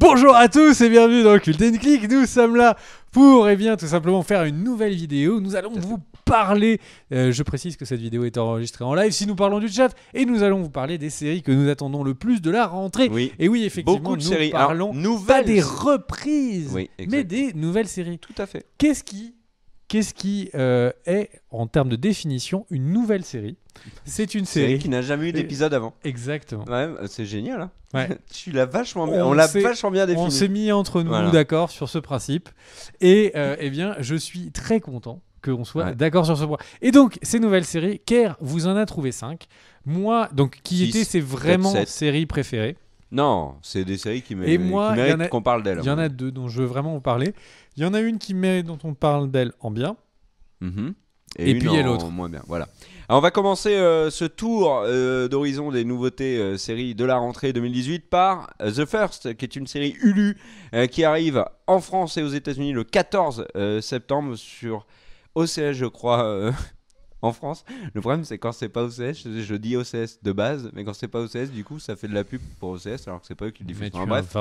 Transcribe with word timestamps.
Bonjour 0.00 0.36
à 0.36 0.46
tous 0.48 0.80
et 0.80 0.88
bienvenue 0.88 1.24
dans 1.24 1.36
Cult 1.40 1.58
Click. 1.80 2.08
Nous 2.08 2.24
sommes 2.24 2.54
là 2.54 2.76
pour, 3.10 3.48
eh 3.48 3.56
bien, 3.56 3.76
tout 3.76 3.88
simplement 3.88 4.22
faire 4.22 4.44
une 4.44 4.62
nouvelle 4.62 4.94
vidéo. 4.94 5.40
Nous 5.40 5.56
allons 5.56 5.72
vous 5.72 5.98
parler. 6.24 6.78
euh, 7.12 7.32
je 7.32 7.42
précise 7.42 7.76
que 7.76 7.84
cette 7.84 7.98
vidéo 7.98 8.22
est 8.24 8.38
enregistrée 8.38 8.84
en 8.84 8.94
live. 8.94 9.10
Si 9.10 9.26
nous 9.26 9.34
parlons 9.34 9.58
du 9.58 9.68
chat 9.68 9.92
et 10.14 10.24
nous 10.24 10.44
allons 10.44 10.62
vous 10.62 10.70
parler 10.70 10.98
des 10.98 11.10
séries 11.10 11.42
que 11.42 11.50
nous 11.50 11.68
attendons 11.68 12.04
le 12.04 12.14
plus 12.14 12.40
de 12.40 12.48
la 12.52 12.68
rentrée. 12.68 13.08
Oui, 13.10 13.32
Et 13.40 13.48
oui, 13.48 13.64
effectivement, 13.64 13.98
beaucoup 14.00 14.16
de 14.16 14.22
nous 14.22 14.28
séries. 14.28 14.52
Alors, 14.52 14.68
parlons 14.68 15.20
pas 15.26 15.42
des 15.42 15.60
reprises, 15.60 16.70
Oui, 16.72 16.90
mais 17.10 17.24
des 17.24 17.52
nouvelles 17.54 17.88
séries. 17.88 18.20
Tout 18.20 18.40
à 18.40 18.46
fait. 18.46 18.66
Qu'est-ce 18.78 19.02
qui, 19.02 19.34
qu'est-ce 19.88 20.14
qui 20.14 20.50
euh, 20.54 20.92
est, 21.06 21.30
en 21.50 21.66
termes 21.66 21.88
de 21.88 21.96
définition, 21.96 22.66
une 22.70 22.92
nouvelle 22.92 23.24
série? 23.24 23.56
C'est 24.04 24.34
une 24.34 24.44
Série 24.44 24.66
série. 24.72 24.78
qui 24.80 24.88
n'a 24.88 25.02
jamais 25.02 25.28
eu 25.28 25.32
d'épisode 25.32 25.72
avant. 25.72 25.94
Exactement. 26.04 26.64
Ouais, 26.64 26.72
euh, 26.74 27.06
c'est 27.06 27.24
génial. 27.24 27.62
Hein 27.62 27.70
Ouais. 27.94 28.08
tu 28.32 28.50
l'as 28.50 28.66
vachement 28.66 29.04
On 29.04 29.06
bien. 29.06 29.24
On 29.26 29.32
l'a 29.32 29.46
vachement 29.46 29.90
bien 29.90 30.04
On 30.04 30.06
défini. 30.06 30.30
s'est 30.30 30.48
mis 30.48 30.72
entre 30.72 31.02
nous 31.02 31.08
Voilà. 31.08 31.30
d'accord 31.30 31.70
sur 31.70 31.88
ce 31.88 31.98
principe. 31.98 32.48
Et 33.00 33.32
euh, 33.36 33.56
eh 33.60 33.70
bien, 33.70 33.96
je 34.00 34.14
suis 34.14 34.50
très 34.52 34.80
content 34.80 35.22
qu'on 35.42 35.64
soit 35.64 35.84
Ouais. 35.86 35.94
d'accord 35.94 36.26
sur 36.26 36.36
ce 36.36 36.44
point. 36.44 36.58
Et 36.82 36.90
donc, 36.90 37.18
ces 37.22 37.38
nouvelles 37.38 37.64
séries, 37.64 38.00
Kerr 38.04 38.36
vous 38.40 38.66
en 38.66 38.76
a 38.76 38.84
trouvé 38.84 39.12
5. 39.12 39.46
Moi, 39.86 40.28
donc, 40.32 40.58
qui 40.64 40.76
Six, 40.78 40.88
étaient 40.90 41.04
ses 41.04 41.20
vraiment 41.20 41.72
séries 41.86 42.26
préférées 42.26 42.76
Non, 43.10 43.54
c'est 43.62 43.84
des 43.84 43.96
séries 43.96 44.22
qui, 44.22 44.36
Et 44.44 44.58
moi, 44.58 44.90
qui 44.90 45.00
méritent 45.00 45.30
qu'on 45.30 45.42
parle 45.42 45.62
d'elles. 45.62 45.80
Il 45.82 45.86
y 45.86 45.90
en 45.90 45.98
a 45.98 46.08
deux 46.08 46.30
dont 46.30 46.48
je 46.48 46.60
veux 46.60 46.66
vraiment 46.66 46.92
vous 46.92 47.00
parler. 47.00 47.32
Il 47.76 47.82
y 47.82 47.86
en 47.86 47.94
a 47.94 48.00
une 48.00 48.18
qui 48.18 48.34
mérite 48.34 48.66
dont 48.66 48.78
on 48.84 48.94
parle 48.94 49.30
d'elle 49.30 49.52
en 49.60 49.70
bien. 49.70 49.96
Mhm. 50.60 50.94
Et 51.38 51.52
une 51.52 51.58
puis 51.58 51.68
il 51.68 51.74
y 51.74 51.78
a 51.78 51.82
l'autre. 51.82 52.06
Moins 52.10 52.28
bien. 52.28 52.42
Voilà. 52.46 52.68
Alors, 53.08 53.20
on 53.20 53.22
va 53.22 53.30
commencer 53.30 53.74
euh, 53.74 54.10
ce 54.10 54.24
tour 54.26 54.82
euh, 54.84 55.28
d'horizon 55.28 55.70
des 55.70 55.84
nouveautés 55.84 56.36
euh, 56.38 56.58
séries 56.58 56.94
de 56.94 57.04
la 57.04 57.16
rentrée 57.16 57.52
2018 57.52 58.10
par 58.10 58.50
The 58.58 58.84
First, 58.84 59.34
qui 59.36 59.44
est 59.44 59.56
une 59.56 59.66
série 59.66 59.96
Hulu 60.02 60.36
qui 60.90 61.04
arrive 61.04 61.44
en 61.66 61.80
France 61.80 62.18
et 62.18 62.22
aux 62.22 62.28
États-Unis 62.28 62.72
le 62.72 62.84
14 62.84 63.46
euh, 63.56 63.80
septembre 63.80 64.36
sur 64.36 64.86
OCS, 65.34 65.72
je 65.72 65.86
crois. 65.86 66.52
En 67.20 67.32
France, 67.32 67.64
le 67.94 68.00
problème 68.00 68.24
c'est 68.24 68.38
quand 68.38 68.52
c'est 68.52 68.68
pas 68.68 68.84
OCS, 68.84 69.24
je, 69.24 69.40
je 69.42 69.54
dis 69.56 69.76
OCS 69.76 70.20
de 70.22 70.32
base, 70.32 70.70
mais 70.72 70.84
quand 70.84 70.92
c'est 70.94 71.08
pas 71.08 71.20
OCS, 71.20 71.50
du 71.50 71.64
coup 71.64 71.78
ça 71.80 71.96
fait 71.96 72.06
de 72.06 72.14
la 72.14 72.22
pub 72.22 72.40
pour 72.60 72.70
OCS 72.70 73.06
alors 73.08 73.20
que 73.20 73.26
c'est 73.26 73.34
pas 73.34 73.46
eux 73.46 73.50
qui 73.50 73.64
le 73.64 73.68
diffusent. 73.68 73.90
Enfin, 73.92 74.06
bref, 74.06 74.36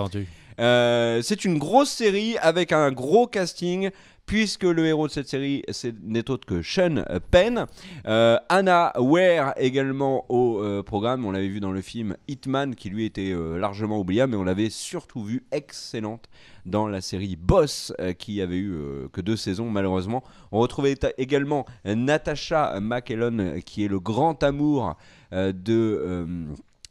euh, 0.60 1.22
c'est 1.24 1.44
une 1.46 1.58
grosse 1.58 1.90
série 1.90 2.38
avec 2.38 2.72
un 2.72 2.92
gros 2.92 3.26
casting, 3.28 3.90
puisque 4.28 4.66
le 4.66 4.86
héros 4.86 5.08
de 5.08 5.12
cette 5.12 5.28
série 5.28 5.64
n'est 6.04 6.30
autre 6.30 6.46
que 6.46 6.62
Sean 6.62 7.04
Penn. 7.32 7.66
Euh, 8.06 8.38
Anna 8.50 8.92
Ware 9.00 9.54
également 9.58 10.26
au 10.30 10.62
euh, 10.62 10.84
programme. 10.84 11.26
On 11.26 11.32
l'avait 11.32 11.48
vu 11.48 11.60
dans 11.60 11.72
le 11.72 11.82
film 11.82 12.16
Hitman, 12.28 12.76
qui 12.76 12.90
lui 12.90 13.06
était 13.06 13.32
euh, 13.32 13.58
largement 13.58 14.00
oubliable, 14.00 14.34
mais 14.34 14.38
on 14.38 14.44
l'avait 14.44 14.70
surtout 14.70 15.24
vu 15.24 15.46
excellente 15.52 16.30
dans 16.66 16.88
la 16.90 17.00
série 17.00 17.38
Boss, 17.38 17.94
qui 18.20 18.42
avait 18.42 18.58
eu 18.58 18.78
que 19.14 19.22
deux 19.22 19.38
saisons 19.38 19.70
malheureusement. 19.70 20.22
On 20.52 20.60
retrouvait 20.60 20.96
également 21.18 21.66
Natasha 21.86 22.76
euh, 22.76 23.60
qui 23.62 23.86
est 23.86 23.88
le 23.88 24.02
grand 24.02 24.44
amour 24.44 24.98
de 25.32 26.28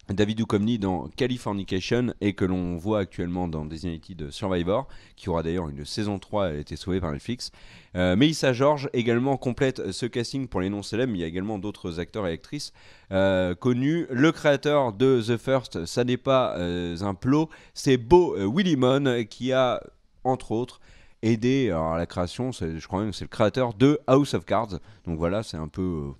David 0.08 0.36
Duchovny 0.36 0.78
dans 0.78 1.08
Californication 1.16 2.14
et 2.20 2.34
que 2.34 2.44
l'on 2.44 2.76
voit 2.76 3.00
actuellement 3.00 3.48
dans 3.48 3.64
Designated 3.64 4.30
Survivor, 4.30 4.86
qui 5.16 5.28
aura 5.28 5.42
d'ailleurs 5.42 5.68
une 5.68 5.84
saison 5.84 6.18
3, 6.18 6.50
elle 6.50 6.56
a 6.56 6.60
été 6.60 6.76
sauvée 6.76 7.00
par 7.00 7.10
Netflix. 7.10 7.50
Euh, 7.96 8.14
Melissa 8.14 8.52
George 8.52 8.88
également 8.92 9.36
complète 9.36 9.90
ce 9.90 10.06
casting 10.06 10.46
pour 10.46 10.60
les 10.60 10.70
noms 10.70 10.82
célèbres, 10.82 11.12
il 11.14 11.20
y 11.20 11.24
a 11.24 11.26
également 11.26 11.58
d'autres 11.58 11.98
acteurs 11.98 12.26
et 12.28 12.32
actrices 12.32 12.72
euh, 13.10 13.54
connus. 13.54 14.06
Le 14.10 14.30
créateur 14.30 14.92
de 14.92 15.20
The 15.26 15.36
First, 15.36 15.86
ça 15.86 16.04
n'est 16.04 16.16
pas 16.16 16.56
euh, 16.56 16.96
un 17.00 17.14
plot, 17.14 17.50
c'est 17.74 17.96
Beau 17.96 18.36
euh, 18.36 18.46
Willimon 18.46 19.24
qui 19.28 19.52
a, 19.52 19.82
entre 20.22 20.52
autres, 20.52 20.80
aidé 21.22 21.70
à 21.70 21.96
la 21.96 22.06
création, 22.06 22.52
je 22.52 22.86
crois 22.86 23.00
même 23.00 23.10
que 23.10 23.16
c'est 23.16 23.24
le 23.24 23.28
créateur 23.28 23.74
de 23.74 23.98
House 24.06 24.34
of 24.34 24.44
Cards. 24.44 24.78
Donc 25.04 25.18
voilà, 25.18 25.42
c'est 25.42 25.56
un 25.56 25.66
peu... 25.66 26.12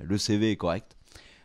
le 0.00 0.18
CV 0.18 0.50
est 0.50 0.56
correct. 0.56 0.96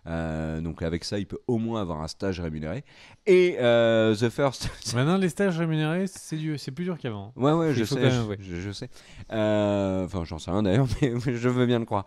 Euh, 0.07 0.61
donc 0.61 0.81
avec 0.81 1.03
ça, 1.03 1.19
il 1.19 1.25
peut 1.27 1.39
au 1.47 1.57
moins 1.57 1.81
avoir 1.81 2.01
un 2.01 2.07
stage 2.07 2.39
rémunéré. 2.39 2.83
Et 3.27 3.57
euh, 3.59 4.15
The 4.15 4.29
First, 4.29 4.69
Maintenant, 4.95 5.17
les 5.17 5.29
stages 5.29 5.57
rémunérés, 5.57 6.05
c'est 6.07 6.37
du- 6.37 6.57
c'est 6.57 6.71
plus 6.71 6.85
dur 6.85 6.97
qu'avant. 6.97 7.33
ouais 7.35 7.51
ouais, 7.53 7.73
je 7.73 7.83
sais, 7.83 7.99
même 7.99 8.35
je, 8.39 8.55
je 8.55 8.71
sais. 8.71 8.89
Euh, 9.31 10.05
Enfin, 10.05 10.23
j'en 10.25 10.39
sais 10.39 10.51
rien 10.51 10.63
d'ailleurs, 10.63 10.87
mais 11.01 11.35
je 11.35 11.49
veux 11.49 11.65
bien 11.65 11.79
le 11.79 11.85
croire. 11.85 12.05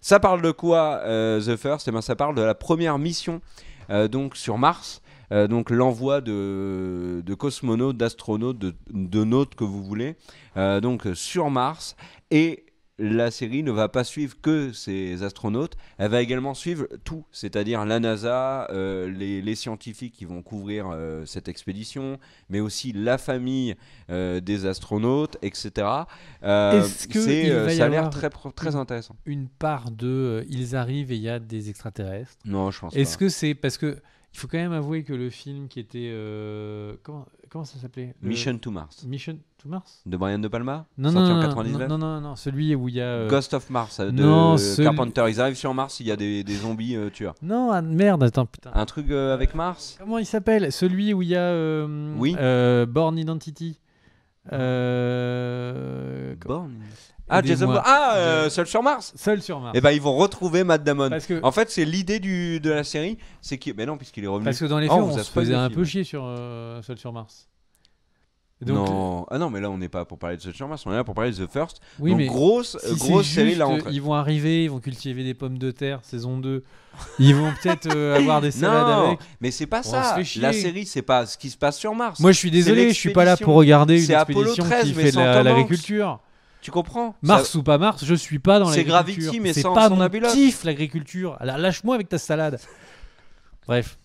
Ça 0.00 0.20
parle 0.20 0.42
de 0.42 0.50
quoi 0.50 1.00
euh, 1.04 1.40
The 1.40 1.56
First? 1.56 1.88
Eh 1.88 1.90
ben, 1.90 2.00
ça 2.00 2.16
parle 2.16 2.34
de 2.34 2.42
la 2.42 2.54
première 2.54 2.98
mission 2.98 3.40
euh, 3.90 4.08
donc 4.08 4.36
sur 4.36 4.58
Mars. 4.58 5.00
Euh, 5.32 5.46
donc 5.48 5.70
l'envoi 5.70 6.20
de, 6.20 7.22
de 7.24 7.34
cosmonautes, 7.34 7.96
d'astronautes, 7.96 8.58
de, 8.58 8.74
de 8.90 9.24
nautes 9.24 9.54
que 9.54 9.64
vous 9.64 9.82
voulez, 9.82 10.16
euh, 10.58 10.80
donc 10.80 11.06
sur 11.14 11.48
Mars. 11.50 11.96
Et 12.30 12.66
la 12.98 13.30
série 13.30 13.62
ne 13.62 13.72
va 13.72 13.88
pas 13.88 14.04
suivre 14.04 14.36
que 14.40 14.72
ces 14.72 15.22
astronautes, 15.22 15.76
elle 15.98 16.10
va 16.10 16.22
également 16.22 16.54
suivre 16.54 16.86
tout, 17.02 17.24
c'est-à-dire 17.32 17.84
la 17.84 17.98
NASA, 17.98 18.68
euh, 18.70 19.10
les, 19.10 19.42
les 19.42 19.54
scientifiques 19.54 20.14
qui 20.14 20.24
vont 20.24 20.42
couvrir 20.42 20.88
euh, 20.90 21.24
cette 21.26 21.48
expédition, 21.48 22.18
mais 22.48 22.60
aussi 22.60 22.92
la 22.92 23.18
famille 23.18 23.74
euh, 24.10 24.40
des 24.40 24.66
astronautes, 24.66 25.36
etc. 25.42 25.86
Est-ce 26.42 27.08
que 27.08 27.68
ça 27.70 27.84
a 27.84 27.88
l'air 27.88 28.10
très, 28.10 28.30
très 28.54 28.76
intéressant. 28.76 29.16
Une 29.26 29.48
part 29.48 29.90
de 29.90 30.46
ils 30.48 30.76
arrivent 30.76 31.10
et 31.10 31.16
il 31.16 31.22
y 31.22 31.28
a 31.28 31.40
des 31.40 31.70
extraterrestres? 31.70 32.36
Non, 32.44 32.70
je 32.70 32.80
pense 32.80 32.96
Est-ce 32.96 33.18
que 33.18 33.28
c'est 33.28 33.54
parce 33.54 33.78
que 33.78 33.98
il 34.34 34.38
faut 34.40 34.48
quand 34.48 34.58
même 34.58 34.72
avouer 34.72 35.04
que 35.04 35.12
le 35.12 35.30
film 35.30 35.68
qui 35.68 35.78
était 35.80 36.10
euh, 36.12 36.94
comment 37.04 37.26
comment 37.50 37.64
ça 37.64 37.78
s'appelait 37.78 38.14
Le- 38.20 38.28
Mission 38.28 38.58
to 38.58 38.70
Mars 38.72 39.04
Mission 39.04 39.38
to 39.58 39.68
Mars 39.68 40.02
de 40.04 40.16
Brian 40.16 40.40
De 40.40 40.48
Palma, 40.48 40.86
Non 40.98 41.12
sorti 41.12 41.28
non 41.30 41.36
en 41.36 41.40
non, 41.40 41.48
99. 41.48 41.88
non 41.88 41.98
non 41.98 42.06
non 42.16 42.20
non 42.20 42.36
celui 42.36 42.74
où 42.74 42.88
il 42.88 42.96
y 42.96 43.00
a 43.00 43.04
euh, 43.04 43.28
Ghost 43.30 43.54
of 43.54 43.70
Mars 43.70 44.00
euh, 44.00 44.10
de 44.10 44.22
non, 44.22 44.56
celui- 44.58 44.84
Carpenter. 44.84 45.24
Ils 45.28 45.40
arrivent 45.40 45.56
sur 45.56 45.72
Mars, 45.72 46.00
il 46.00 46.06
y 46.06 46.10
a 46.10 46.16
des, 46.16 46.42
des 46.42 46.56
zombies 46.56 46.96
euh, 46.96 47.10
tueurs. 47.10 47.36
non 47.42 47.70
ah, 47.70 47.80
merde 47.80 48.24
attends 48.24 48.46
putain 48.46 48.72
Un 48.74 48.84
truc 48.86 49.08
avec 49.10 49.54
Mars 49.54 49.96
comment 50.00 50.18
il 50.18 50.26
s'appelle? 50.26 50.72
Celui 50.72 51.14
où 51.14 51.22
il 51.22 51.28
y 51.28 51.36
a 51.36 51.86
Oui. 52.16 52.34
Born 52.88 53.16
Identity 53.16 53.78
Born. 54.50 56.72
Ah, 57.28 57.40
Jason 57.42 57.64
Aidez-moi. 57.64 57.74
Bourne. 57.74 57.84
Ah, 57.86 58.14
euh, 58.16 58.50
Seul 58.50 58.66
sur 58.66 58.82
Mars 58.82 59.12
Seul 59.16 59.40
sur 59.40 59.58
Mars 59.58 59.72
Eh 59.74 59.80
ben, 59.80 59.90
ils 59.92 60.00
vont 60.00 60.14
retrouver 60.16 60.62
Matt 60.62 60.84
Damon. 60.84 61.08
parce 61.10 61.26
que 61.26 61.40
En 61.42 61.52
fait, 61.52 61.70
c'est 61.70 61.84
l'idée 61.86 62.20
du, 62.20 62.60
de 62.60 62.70
la 62.70 62.84
série, 62.84 63.16
c'est 63.40 63.56
qu'il. 63.58 63.74
Mais 63.74 63.86
non, 63.86 63.96
puisqu'il 63.96 64.24
est 64.24 64.28
revenu. 64.28 64.44
parce 64.44 64.58
que 64.58 64.66
dans 64.66 64.78
les 64.78 64.88
Oh, 64.88 64.92
films 64.94 65.04
on 65.04 65.06
vous 65.08 65.14
on 65.14 65.18
a 65.20 65.22
se 65.22 65.24
spoilé 65.30 65.46
faisait 65.46 65.56
le 65.56 65.62
un 65.62 65.68
film. 65.68 65.80
peu 65.80 65.84
chier 65.86 66.04
sur 66.04 66.22
euh, 66.24 66.82
Seul 66.82 66.98
sur 66.98 67.12
Mars 67.12 67.48
donc 68.60 68.88
non. 68.88 69.26
Ah 69.30 69.36
non, 69.36 69.50
mais 69.50 69.60
là, 69.60 69.68
on 69.68 69.76
n'est 69.76 69.90
pas 69.90 70.06
pour 70.06 70.16
parler 70.18 70.38
de 70.38 70.42
Seul 70.42 70.54
sur 70.54 70.66
Mars, 70.66 70.86
on 70.86 70.92
est 70.92 70.94
là 70.96 71.04
pour 71.04 71.14
parler 71.14 71.32
de 71.32 71.44
The 71.44 71.50
First. 71.50 71.80
oui 71.98 72.10
Donc, 72.12 72.18
mais 72.18 72.26
grosse, 72.26 72.78
Si 72.80 72.86
euh, 72.86 72.94
c'est 72.96 73.08
grosse 73.10 73.26
série 73.26 73.48
juste, 73.48 73.58
là 73.58 73.68
entre. 73.68 73.90
Ils 73.92 74.00
vont 74.00 74.14
arriver, 74.14 74.64
ils 74.64 74.70
vont 74.70 74.78
cultiver 74.80 75.22
des 75.22 75.34
pommes 75.34 75.58
de 75.58 75.70
terre, 75.70 75.98
saison 76.02 76.38
2. 76.38 76.64
Ils 77.18 77.34
vont 77.34 77.52
peut-être 77.62 77.94
euh, 77.94 78.16
avoir 78.16 78.40
des 78.40 78.52
salades 78.52 78.86
Non, 78.86 79.06
avec. 79.08 79.18
mais 79.40 79.50
c'est 79.50 79.66
pas 79.66 79.80
On 79.80 79.90
ça. 79.90 80.02
se 80.10 80.14
fait 80.14 80.24
chier. 80.24 80.40
La 80.40 80.54
série, 80.54 80.86
c'est 80.86 81.02
pas 81.02 81.26
ce 81.26 81.36
qui 81.36 81.50
se 81.50 81.58
passe 81.58 81.76
sur 81.78 81.94
Mars. 81.94 82.20
Moi, 82.20 82.32
je 82.32 82.38
suis 82.38 82.50
désolé, 82.50 82.88
je 82.90 82.94
suis 82.98 83.12
pas 83.12 83.24
là 83.26 83.36
pour 83.36 83.54
regarder 83.54 83.98
une 84.00 84.06
C'est 84.06 84.14
Apollo 84.14 84.40
expédition 84.52 84.64
13, 84.64 84.84
qui 84.88 84.94
mais 84.94 85.02
fait 85.02 85.08
de 85.08 85.14
sans 85.14 85.24
la- 85.24 85.32
Tom 85.34 85.38
Hanks. 85.40 85.44
l'agriculture. 85.46 86.20
Tu 86.64 86.70
comprends? 86.70 87.14
Mars 87.20 87.50
Ça- 87.50 87.58
ou 87.58 87.62
pas 87.62 87.76
Mars, 87.76 88.02
je 88.06 88.14
suis 88.14 88.38
pas 88.38 88.58
dans 88.58 88.70
C'est 88.70 88.84
l'agriculture. 88.84 89.24
Gravity, 89.24 89.40
mais 89.40 89.52
c'est 89.52 89.62
pas 89.64 89.90
sans 89.90 89.96
mon 89.96 90.08
kiff 90.32 90.64
l'agriculture. 90.64 91.36
Lâche-moi 91.42 91.94
avec 91.94 92.08
ta 92.08 92.16
salade. 92.16 92.58
Bref. 93.66 93.98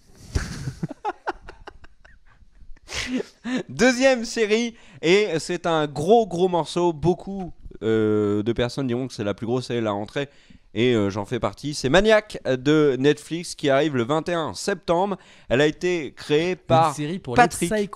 Deuxième 3.69 4.25
série, 4.25 4.75
et 5.01 5.39
c'est 5.39 5.65
un 5.67 5.87
gros 5.87 6.27
gros 6.27 6.49
morceau. 6.49 6.91
Beaucoup 6.91 7.53
euh, 7.81 8.43
de 8.43 8.51
personnes 8.51 8.87
diront 8.87 9.07
que 9.07 9.13
c'est 9.13 9.23
la 9.23 9.33
plus 9.33 9.47
grosse 9.47 9.67
série 9.67 9.79
de 9.79 9.85
la 9.85 9.91
rentrée, 9.91 10.27
et 10.73 10.93
euh, 10.95 11.09
j'en 11.09 11.23
fais 11.23 11.39
partie. 11.39 11.73
C'est 11.73 11.87
Maniac 11.87 12.39
de 12.45 12.97
Netflix 12.99 13.55
qui 13.55 13.69
arrive 13.69 13.95
le 13.95 14.03
21 14.03 14.53
septembre. 14.53 15.17
Elle 15.47 15.61
a 15.61 15.65
été 15.65 16.11
créée 16.13 16.51
Une 16.51 16.55
par. 16.57 16.93
série 16.93 17.19
pour 17.19 17.35
Patrick. 17.35 17.71
les. 17.71 17.89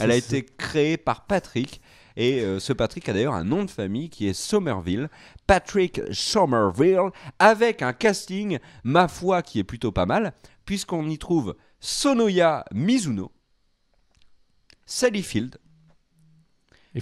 Elle 0.00 0.10
a 0.10 0.14
C'est- 0.20 0.38
été 0.38 0.42
créée 0.58 0.96
par 0.96 1.24
Patrick. 1.26 1.80
Et 2.20 2.40
euh, 2.40 2.58
ce 2.58 2.72
Patrick 2.72 3.08
a 3.08 3.12
d'ailleurs 3.12 3.34
un 3.34 3.44
nom 3.44 3.64
de 3.64 3.70
famille 3.70 4.10
qui 4.10 4.26
est 4.26 4.32
Somerville, 4.32 5.08
Patrick 5.46 6.00
Somerville, 6.10 7.10
avec 7.38 7.80
un 7.80 7.92
casting, 7.92 8.58
ma 8.82 9.06
foi, 9.06 9.40
qui 9.42 9.60
est 9.60 9.64
plutôt 9.64 9.92
pas 9.92 10.04
mal, 10.04 10.32
puisqu'on 10.64 11.08
y 11.08 11.16
trouve 11.16 11.54
Sonoya 11.78 12.64
Mizuno, 12.74 13.30
Sally 14.84 15.22
Field, 15.22 15.58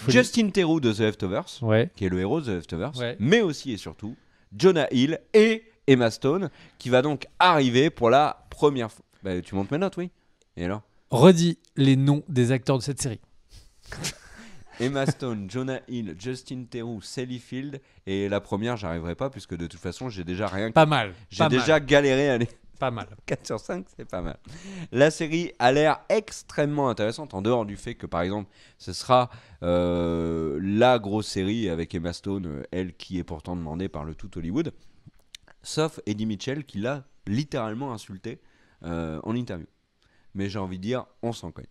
Justin 0.08 0.50
Theroux 0.50 0.80
de 0.80 0.92
The 0.92 0.98
Leftovers, 0.98 1.62
Ouais. 1.62 1.90
qui 1.96 2.04
est 2.04 2.08
le 2.10 2.20
héros 2.20 2.42
de 2.42 2.46
The 2.46 2.56
Leftovers, 2.56 2.98
Ouais. 2.98 3.16
mais 3.18 3.40
aussi 3.40 3.72
et 3.72 3.78
surtout 3.78 4.16
Jonah 4.54 4.86
Hill 4.90 5.18
et 5.32 5.64
Emma 5.86 6.10
Stone, 6.10 6.50
qui 6.78 6.90
va 6.90 7.00
donc 7.00 7.26
arriver 7.38 7.88
pour 7.88 8.10
la 8.10 8.46
première 8.50 8.92
fois. 8.92 9.04
Bah, 9.22 9.40
tu 9.40 9.54
montes 9.54 9.70
mes 9.70 9.78
notes, 9.78 9.96
oui 9.96 10.10
Et 10.58 10.64
alors? 10.66 10.82
Redis 11.10 11.58
les 11.76 11.96
noms 11.96 12.22
des 12.28 12.52
acteurs 12.52 12.76
de 12.76 12.82
cette 12.82 13.00
série. 13.00 13.20
Emma 14.80 15.06
Stone, 15.06 15.48
Jonah 15.50 15.80
Hill, 15.88 16.14
Justin 16.18 16.64
Theroux, 16.70 17.00
Sally 17.00 17.38
Field. 17.38 17.80
Et 18.06 18.28
la 18.28 18.40
première, 18.40 18.76
j'arriverai 18.76 19.14
pas, 19.14 19.30
puisque 19.30 19.56
de 19.56 19.66
toute 19.66 19.80
façon, 19.80 20.08
j'ai 20.08 20.24
déjà 20.24 20.46
rien. 20.46 20.70
Pas 20.70 20.86
mal. 20.86 21.14
J'ai 21.30 21.48
déjà 21.48 21.74
mal. 21.74 21.86
galéré 21.86 22.30
à 22.30 22.38
les. 22.38 22.48
Pas 22.78 22.90
mal. 22.90 23.06
4 23.24 23.46
sur 23.46 23.58
5, 23.58 23.86
c'est 23.96 24.04
pas 24.04 24.20
mal. 24.20 24.36
La 24.92 25.10
série 25.10 25.52
a 25.58 25.72
l'air 25.72 26.00
extrêmement 26.10 26.90
intéressante, 26.90 27.32
en 27.32 27.40
dehors 27.40 27.64
du 27.64 27.76
fait 27.76 27.94
que, 27.94 28.04
par 28.04 28.20
exemple, 28.20 28.50
ce 28.76 28.92
sera 28.92 29.30
euh, 29.62 30.58
la 30.62 30.98
grosse 30.98 31.26
série 31.26 31.70
avec 31.70 31.94
Emma 31.94 32.12
Stone, 32.12 32.46
euh, 32.46 32.62
elle 32.72 32.94
qui 32.94 33.18
est 33.18 33.24
pourtant 33.24 33.56
demandée 33.56 33.88
par 33.88 34.04
le 34.04 34.14
tout 34.14 34.36
Hollywood, 34.36 34.74
sauf 35.62 36.00
Eddie 36.04 36.26
Mitchell 36.26 36.64
qui 36.64 36.78
l'a 36.78 37.04
littéralement 37.26 37.94
insulté 37.94 38.40
euh, 38.84 39.20
en 39.22 39.34
interview. 39.34 39.66
Mais 40.34 40.50
j'ai 40.50 40.58
envie 40.58 40.76
de 40.76 40.82
dire, 40.82 41.06
on 41.22 41.32
s'en 41.32 41.50
cogne. 41.52 41.64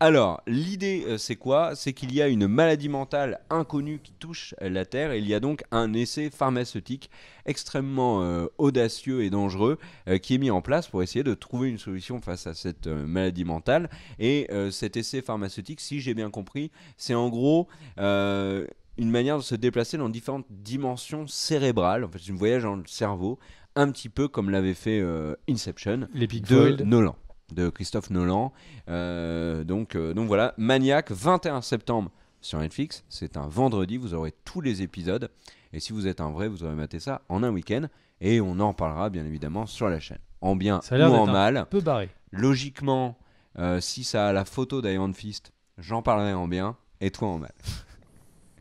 Alors, 0.00 0.40
l'idée, 0.46 1.04
euh, 1.08 1.18
c'est 1.18 1.34
quoi? 1.34 1.74
C'est 1.74 1.92
qu'il 1.92 2.14
y 2.14 2.22
a 2.22 2.28
une 2.28 2.46
maladie 2.46 2.88
mentale 2.88 3.40
inconnue 3.50 3.98
qui 3.98 4.12
touche 4.12 4.54
la 4.60 4.84
Terre 4.84 5.10
et 5.10 5.18
il 5.18 5.26
y 5.26 5.34
a 5.34 5.40
donc 5.40 5.64
un 5.72 5.92
essai 5.92 6.30
pharmaceutique 6.30 7.10
extrêmement 7.46 8.22
euh, 8.22 8.46
audacieux 8.58 9.24
et 9.24 9.30
dangereux 9.30 9.76
euh, 10.06 10.18
qui 10.18 10.36
est 10.36 10.38
mis 10.38 10.52
en 10.52 10.62
place 10.62 10.86
pour 10.86 11.02
essayer 11.02 11.24
de 11.24 11.34
trouver 11.34 11.68
une 11.68 11.78
solution 11.78 12.20
face 12.20 12.46
à 12.46 12.54
cette 12.54 12.86
maladie 12.86 13.44
mentale. 13.44 13.90
Et 14.20 14.48
cet 14.70 14.96
essai 14.96 15.20
pharmaceutique, 15.20 15.80
si 15.80 16.00
j'ai 16.00 16.14
bien 16.14 16.30
compris, 16.30 16.70
c'est 16.96 17.14
en 17.14 17.28
gros 17.28 17.68
une 17.96 19.10
manière 19.10 19.38
de 19.38 19.42
se 19.42 19.54
déplacer 19.54 19.96
dans 19.96 20.08
différentes 20.08 20.46
dimensions 20.50 21.26
cérébrales. 21.26 22.04
En 22.04 22.08
fait, 22.08 22.18
c'est 22.22 22.32
un 22.32 22.36
voyage 22.36 22.62
dans 22.62 22.76
le 22.76 22.86
cerveau, 22.86 23.38
un 23.74 23.90
petit 23.90 24.08
peu 24.08 24.28
comme 24.28 24.50
l'avait 24.50 24.74
fait 24.74 25.02
Inception 25.48 26.08
de. 26.14 26.84
Nolan, 26.84 27.16
de 27.54 27.68
Christophe 27.68 28.10
Nolan. 28.10 28.52
Euh, 28.88 29.64
donc, 29.64 29.94
euh, 29.94 30.14
donc 30.14 30.26
voilà, 30.26 30.54
Maniac, 30.58 31.10
21 31.10 31.62
septembre 31.62 32.10
sur 32.40 32.58
Netflix. 32.58 33.04
C'est 33.08 33.36
un 33.36 33.48
vendredi, 33.48 33.96
vous 33.96 34.14
aurez 34.14 34.32
tous 34.44 34.60
les 34.60 34.82
épisodes. 34.82 35.30
Et 35.72 35.80
si 35.80 35.92
vous 35.92 36.06
êtes 36.06 36.20
un 36.20 36.30
vrai, 36.30 36.48
vous 36.48 36.64
aurez 36.64 36.74
maté 36.74 36.98
ça 37.00 37.22
en 37.28 37.42
un 37.42 37.50
week-end. 37.50 37.86
Et 38.20 38.40
on 38.40 38.58
en 38.60 38.74
parlera 38.74 39.10
bien 39.10 39.24
évidemment 39.24 39.66
sur 39.66 39.88
la 39.88 40.00
chaîne. 40.00 40.18
En 40.40 40.56
bien 40.56 40.80
Ça 40.82 40.94
a 40.94 40.98
l'air 40.98 41.10
ou 41.10 41.14
en 41.14 41.26
d'être 41.26 41.30
un 41.30 41.32
mal. 41.32 41.66
peu 41.70 41.80
barré. 41.80 42.10
Logiquement, 42.30 43.18
euh, 43.58 43.80
si 43.80 44.04
ça 44.04 44.28
a 44.28 44.32
la 44.32 44.44
photo 44.44 44.82
d'Iron 44.82 45.12
Fist, 45.12 45.52
j'en 45.78 46.02
parlerai 46.02 46.32
en 46.34 46.48
bien. 46.48 46.76
Et 47.00 47.10
toi 47.10 47.28
en 47.28 47.38
mal. 47.38 47.52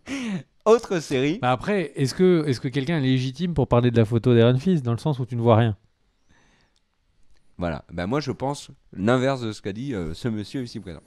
Autre 0.66 1.00
série. 1.00 1.40
Bah 1.42 1.52
après, 1.52 1.92
est-ce 1.96 2.14
que, 2.14 2.44
est 2.46 2.60
que 2.60 2.68
quelqu'un 2.68 2.98
est 2.98 3.02
légitime 3.02 3.54
pour 3.54 3.68
parler 3.68 3.90
de 3.90 3.98
la 3.98 4.06
photo 4.06 4.36
d'Aaron 4.36 4.60
Fils 4.60 4.84
dans 4.84 4.92
le 4.92 4.98
sens 4.98 5.18
où 5.20 5.26
tu 5.26 5.36
ne 5.36 5.42
vois 5.42 5.56
rien? 5.56 5.78
Voilà, 7.58 7.84
ben 7.92 8.06
moi 8.06 8.20
je 8.20 8.32
pense 8.32 8.70
l'inverse 8.94 9.42
de 9.42 9.52
ce 9.52 9.62
qu'a 9.62 9.74
dit 9.74 9.96
euh, 9.96 10.14
ce 10.14 10.28
monsieur 10.28 10.62
ici 10.64 10.80
présent. 10.80 11.02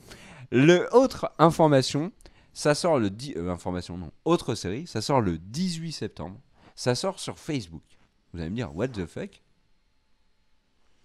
Le 0.50 0.92
autre 0.92 1.32
information, 1.38 2.12
ça 2.52 2.74
sort 2.74 2.98
le 2.98 3.08
10 3.08 3.34
euh, 3.36 3.50
information 3.50 3.96
non, 3.96 4.10
autre 4.24 4.56
série, 4.56 4.86
ça 4.86 5.00
sort 5.00 5.20
le 5.20 5.38
18 5.38 5.92
septembre. 5.92 6.40
Ça 6.74 6.94
sort 6.94 7.20
sur 7.20 7.38
Facebook. 7.38 7.84
Vous 8.32 8.40
allez 8.40 8.50
me 8.50 8.56
dire 8.56 8.74
what 8.74 8.88
the 8.88 9.06
fuck? 9.06 9.42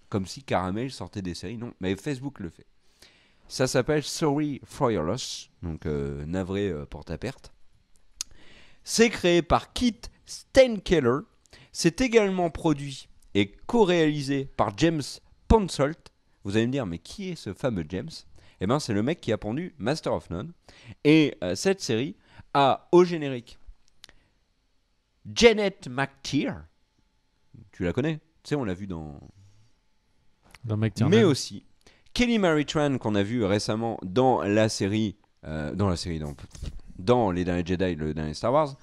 Comme 0.10 0.26
si 0.26 0.44
Caramel 0.44 0.92
sortait 0.92 1.22
des 1.22 1.36
séries, 1.36 1.58
non, 1.58 1.74
mais 1.80 1.96
Facebook 1.96 2.40
le 2.40 2.50
fait. 2.50 2.66
Ça 3.48 3.68
s'appelle 3.68 4.02
Sorry 4.02 4.62
for 4.64 4.90
Your 4.90 5.04
Loss, 5.04 5.52
donc 5.62 5.86
euh, 5.86 6.26
navré 6.26 6.74
pour 6.90 7.06
ta 7.06 7.20
perte. 7.20 7.54
C'est 8.84 9.10
créé 9.10 9.44
par 9.44 9.74
Kit 9.74 10.00
Steinkeller. 10.26 11.20
C'est 11.72 12.02
également 12.02 12.50
produit 12.50 13.10
et 13.36 13.52
co-réalisé 13.68 14.46
par 14.46 14.76
James 14.78 15.02
Ponsolt. 15.48 16.12
Vous 16.44 16.58
allez 16.58 16.68
me 16.68 16.72
dire, 16.72 16.86
mais 16.86 17.00
qui 17.00 17.30
est 17.30 17.36
ce 17.36 17.54
fameux 17.54 17.86
James? 17.90 18.10
Eh 18.62 18.68
bien, 18.68 18.80
c'est 18.80 18.94
le 18.94 19.04
mec 19.04 19.20
qui 19.20 19.32
a 19.32 19.38
pondu 19.38 19.74
Master 19.78 20.14
of 20.14 20.30
None. 20.30 20.54
Et 21.04 21.36
euh, 21.44 21.56
cette 21.56 21.82
série 21.82 22.16
a 22.54 22.88
au 22.92 23.04
générique 23.04 23.58
Janet 25.34 25.88
McTeer. 25.90 26.66
Tu 27.72 27.84
la 27.84 27.94
connais? 27.94 28.18
Tu 28.44 28.50
sais, 28.50 28.56
on 28.56 28.64
l'a 28.64 28.74
vu 28.74 28.88
dans 28.88 29.20
dans 30.64 30.78
Mike 30.78 31.02
mais 31.02 31.24
aussi 31.24 31.66
Kelly 32.14 32.40
Mary 32.40 32.66
Tran 32.66 32.98
qu'on 32.98 33.16
a 33.16 33.24
vu 33.24 33.44
récemment 33.44 34.00
dans 34.04 34.42
la 34.42 34.70
série, 34.70 35.18
euh, 35.44 35.76
dans 35.76 35.90
la 35.90 35.96
série, 35.96 36.20
dans, 36.20 36.36
dans 36.98 37.32
les 37.32 37.44
derniers 37.44 37.66
Jedi, 37.66 37.96
le 37.96 38.14
dernier 38.14 38.34
Star 38.34 38.54
Wars, 38.54 38.76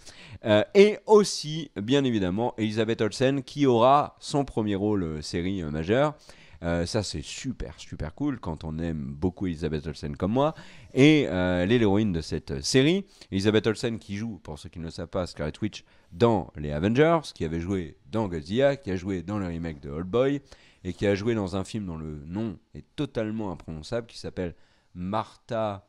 Euh, 0.44 0.64
et 0.74 0.98
aussi 1.06 1.70
bien 1.76 2.02
évidemment 2.02 2.52
Elizabeth 2.58 3.00
Olsen 3.00 3.44
qui 3.44 3.64
aura 3.64 4.16
son 4.18 4.44
premier 4.44 4.74
rôle 4.74 5.22
série 5.22 5.62
majeure. 5.62 6.16
Euh, 6.62 6.86
ça 6.86 7.02
c'est 7.02 7.22
super 7.22 7.78
super 7.80 8.14
cool 8.14 8.38
quand 8.38 8.62
on 8.62 8.78
aime 8.78 9.14
beaucoup 9.14 9.46
Elizabeth 9.46 9.86
Olsen 9.86 10.16
comme 10.16 10.32
moi. 10.32 10.54
Et 10.94 11.26
euh, 11.28 11.62
elle 11.62 11.72
est 11.72 11.78
l'héroïne 11.78 12.12
de 12.12 12.20
cette 12.20 12.52
euh, 12.52 12.62
série. 12.62 13.04
Elizabeth 13.30 13.66
Olsen 13.66 13.98
qui 13.98 14.16
joue, 14.16 14.38
pour 14.38 14.58
ceux 14.58 14.68
qui 14.68 14.78
ne 14.78 14.84
le 14.84 14.90
savent 14.90 15.08
pas, 15.08 15.26
Scarlet 15.26 15.52
Witch 15.60 15.84
dans 16.12 16.52
les 16.56 16.70
Avengers, 16.70 17.20
qui 17.34 17.44
avait 17.44 17.60
joué 17.60 17.98
dans 18.06 18.28
Godzilla, 18.28 18.76
qui 18.76 18.90
a 18.90 18.96
joué 18.96 19.22
dans 19.22 19.38
le 19.38 19.46
remake 19.46 19.80
de 19.80 19.90
Old 19.90 20.06
Boy, 20.06 20.40
et 20.84 20.92
qui 20.92 21.06
a 21.06 21.14
joué 21.14 21.34
dans 21.34 21.56
un 21.56 21.64
film 21.64 21.86
dont 21.86 21.96
le 21.96 22.22
nom 22.26 22.58
est 22.74 22.84
totalement 22.94 23.50
imprononçable, 23.50 24.06
qui 24.06 24.18
s'appelle 24.18 24.54
Martha. 24.94 25.88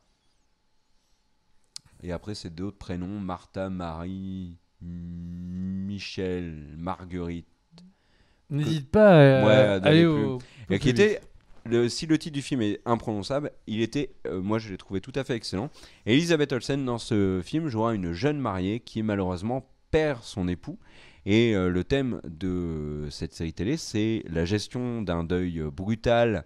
Et 2.02 2.12
après, 2.12 2.34
c'est 2.34 2.54
d'autres 2.54 2.78
prénoms 2.78 3.20
Martha, 3.20 3.70
Marie, 3.70 4.58
Michel, 4.80 6.74
Marguerite. 6.76 7.53
N'hésite 8.50 8.90
pas 8.90 9.40
à 9.42 9.46
Ouais, 9.46 9.52
à 9.52 9.80
d'aller 9.80 10.00
aller 10.00 10.06
plus. 10.06 10.24
au. 10.24 10.38
Et 10.70 10.76
au 10.76 10.78
qui 10.78 10.92
plus 10.92 11.02
était. 11.02 11.20
Le, 11.66 11.88
si 11.88 12.04
le 12.06 12.18
titre 12.18 12.34
du 12.34 12.42
film 12.42 12.60
est 12.60 12.80
imprononçable, 12.84 13.50
il 13.66 13.80
était, 13.80 14.10
euh, 14.26 14.42
moi 14.42 14.58
je 14.58 14.70
l'ai 14.70 14.76
trouvé 14.76 15.00
tout 15.00 15.12
à 15.14 15.24
fait 15.24 15.34
excellent. 15.34 15.70
Et 16.04 16.12
Elisabeth 16.12 16.52
Olsen 16.52 16.84
dans 16.84 16.98
ce 16.98 17.40
film 17.42 17.68
jouera 17.68 17.94
une 17.94 18.12
jeune 18.12 18.38
mariée 18.38 18.80
qui 18.80 19.02
malheureusement 19.02 19.66
perd 19.90 20.22
son 20.22 20.46
époux. 20.46 20.78
Et 21.24 21.56
euh, 21.56 21.70
le 21.70 21.82
thème 21.82 22.20
de 22.24 23.06
cette 23.08 23.32
série 23.32 23.54
télé, 23.54 23.78
c'est 23.78 24.24
la 24.28 24.44
gestion 24.44 25.00
d'un 25.00 25.24
deuil 25.24 25.62
brutal 25.74 26.44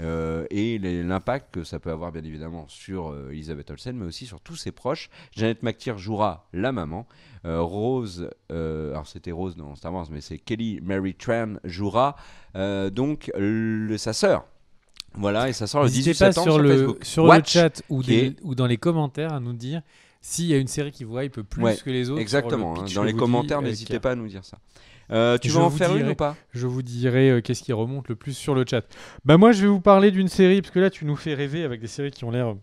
euh, 0.00 0.46
et 0.50 0.78
l'impact 0.78 1.52
que 1.54 1.64
ça 1.64 1.78
peut 1.78 1.90
avoir 1.90 2.10
bien 2.12 2.24
évidemment 2.24 2.64
sur 2.68 3.10
euh, 3.12 3.30
Elisabeth 3.30 3.70
Olsen, 3.70 3.96
mais 3.96 4.06
aussi 4.06 4.26
sur 4.26 4.40
tous 4.40 4.56
ses 4.56 4.72
proches. 4.72 5.10
Janet 5.32 5.62
McTeer 5.62 5.98
jouera 5.98 6.48
la 6.52 6.72
maman. 6.72 7.06
Euh, 7.46 7.60
Rose, 7.62 8.28
alors 8.50 9.06
c'était 9.06 9.32
Rose 9.32 9.56
dans 9.56 9.74
Star 9.74 9.92
Wars, 9.94 10.06
mais 10.10 10.20
c'est 10.20 10.38
Kelly 10.38 10.80
Mary 10.82 11.14
Tran 11.14 11.54
jouera 11.64 12.16
donc 12.92 13.30
le- 13.36 13.96
sa 13.96 14.12
sœur. 14.12 14.44
Voilà, 15.14 15.48
et 15.48 15.52
ça 15.52 15.66
sort 15.66 15.82
le 15.82 15.88
N'hésitez 15.88 16.10
18 16.12 16.18
pas 16.24 16.32
septembre 16.32 16.44
sur, 16.46 16.54
sur, 16.54 16.62
le, 16.62 16.68
Facebook. 16.76 17.04
sur 17.04 17.34
le 17.34 17.40
chat 17.44 17.82
ou, 17.88 18.00
qui 18.00 18.06
des- 18.10 18.26
est- 18.26 18.36
ou 18.42 18.54
dans 18.54 18.66
les 18.66 18.76
commentaires 18.76 19.32
à 19.32 19.40
nous 19.40 19.52
dire 19.54 19.82
s'il 20.20 20.46
y 20.46 20.54
a 20.54 20.58
une 20.58 20.66
série 20.66 20.92
qui 20.92 21.04
vous 21.04 21.18
hype 21.18 21.40
plus 21.40 21.62
Ouais, 21.62 21.76
que 21.76 21.90
les 21.90 22.10
autres. 22.10 22.20
Exactement, 22.20 22.74
le 22.74 22.80
hein, 22.80 22.84
pitch 22.84 22.94
dans 22.94 23.04
les 23.04 23.14
commentaires, 23.14 23.58
euh, 23.58 23.62
n'hésitez 23.62 24.00
pas 24.00 24.12
à 24.12 24.14
nous 24.14 24.28
dire 24.28 24.44
ça. 24.44 24.58
Euh, 25.10 25.38
tu 25.38 25.48
vas 25.48 25.62
en 25.62 25.70
faire 25.70 25.96
une 25.96 26.10
ou 26.10 26.14
pas? 26.14 26.36
Je 26.52 26.66
vous 26.66 26.82
dirai 26.82 27.30
euh, 27.30 27.40
qu'est-ce 27.40 27.62
qui 27.62 27.72
remonte 27.72 28.08
le 28.08 28.14
plus 28.14 28.34
sur 28.34 28.54
le 28.54 28.64
chat. 28.68 28.84
Bah 29.24 29.36
moi 29.38 29.52
je 29.52 29.62
vais 29.62 29.68
vous 29.68 29.80
parler 29.80 30.10
d'une 30.10 30.28
série 30.28 30.62
parce 30.62 30.72
que 30.72 30.78
là 30.78 30.90
tu 30.90 31.04
nous 31.04 31.16
fais 31.16 31.34
rêver 31.34 31.64
avec 31.64 31.80
des 31.80 31.88
séries 31.88 32.12
qui 32.12 32.24
ont 32.24 32.30
l'air 32.30 32.54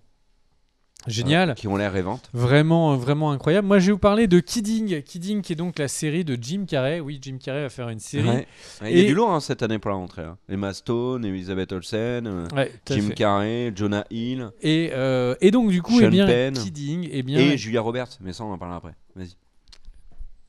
Euh, 1.08 1.54
Qui 1.54 1.68
ont 1.68 1.78
l'air 1.78 1.92
rêvantes. 1.94 2.30
Vraiment, 2.34 2.96
vraiment 2.98 3.32
incroyable. 3.32 3.68
Moi, 3.68 3.80
je 3.80 3.88
vais 3.88 3.92
vous 3.94 3.98
parler 3.98 4.28
de 4.28 4.40
Kidding. 4.40 5.02
Kidding, 5.04 5.42
qui 5.42 5.54
est 5.54 5.56
donc 5.56 5.80
la 5.80 5.88
série 5.88 6.26
de 6.26 6.38
Jim 6.40 6.66
Carrey. 6.68 7.00
Oui, 7.00 7.20
Jim 7.22 7.38
Carrey 7.44 7.62
va 7.62 7.70
faire 7.70 7.90
une 7.90 8.00
série. 8.00 8.28
Ouais. 8.28 8.48
Ouais, 8.82 8.92
Il 8.92 8.98
y 9.00 9.02
a 9.06 9.08
du 9.08 9.16
lourd 9.16 9.32
hein, 9.32 9.40
cette 9.40 9.64
année 9.64 9.80
pour 9.80 9.90
la 9.92 9.98
rentrée. 9.98 10.24
hein. 10.24 10.38
Emma 10.50 10.74
Stone, 10.74 11.24
Elizabeth 11.26 11.72
Olsen, 11.72 12.28
euh, 12.28 12.48
Ouais, 12.56 12.72
Jim. 12.90 13.10
Carrey, 13.16 13.72
Jonah 13.76 14.04
Hill 14.12 14.50
Et, 14.62 14.92
euh, 14.94 15.36
et 15.42 15.52
donc, 15.52 15.70
du 15.72 15.82
coup, 15.82 16.00
Sean 16.00 16.08
eh 16.08 16.10
bien, 16.10 16.26
Penn. 16.28 16.54
Kidding, 16.54 17.08
eh 17.12 17.24
bien. 17.24 17.40
et 17.40 17.58
Julia 17.58 17.82
Roberts. 17.82 18.18
Mais 18.22 18.34
ça, 18.34 18.44
on 18.44 18.52
en 18.52 18.58
parlera 18.58 18.78
après. 18.78 18.94
Vas-y. 19.16 19.36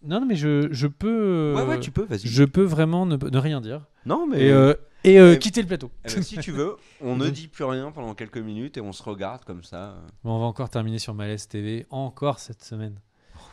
Non, 0.05 0.21
non, 0.21 0.27
mais 0.27 0.37
je, 0.37 0.69
je 0.71 0.87
peux. 0.87 1.55
ouais, 1.57 1.63
ouais, 1.65 1.81
tu 1.81 1.91
peux, 1.91 2.05
vas-y. 2.05 2.21
Je 2.29 2.45
peux 2.45 2.63
vraiment 2.63 3.05
ne, 3.05 3.17
ne 3.17 3.39
rien 3.39 3.61
dire. 3.61 3.83
Non, 4.07 4.27
mais. 4.29 4.45
Et, 4.45 4.51
euh, 4.53 4.75
et 5.05 5.19
euh, 5.19 5.35
eh, 5.35 5.39
quitter 5.39 5.63
le 5.63 5.69
plateau. 5.69 5.91
eh 6.05 6.15
ben, 6.15 6.23
si 6.23 6.39
tu 6.39 6.53
veux, 6.53 6.77
on 7.01 7.17
ne 7.17 7.29
dit 7.31 7.49
plus 7.49 7.65
rien 7.65 7.91
pendant 7.91 8.15
quelques 8.15 8.39
minutes 8.39 8.77
et 8.77 8.81
on 8.81 8.93
se 8.93 9.03
regarde 9.03 9.45
comme 9.45 9.63
ça. 9.63 9.97
Bon, 10.25 10.33
on 10.33 10.41
va 10.41 10.47
encore 10.47 10.71
terminer 10.71 10.99
sur 10.99 11.15
Malaise 11.15 11.47
TV. 11.49 11.87
Encore 11.91 12.39
cette 12.39 12.63
semaine. 12.65 13.01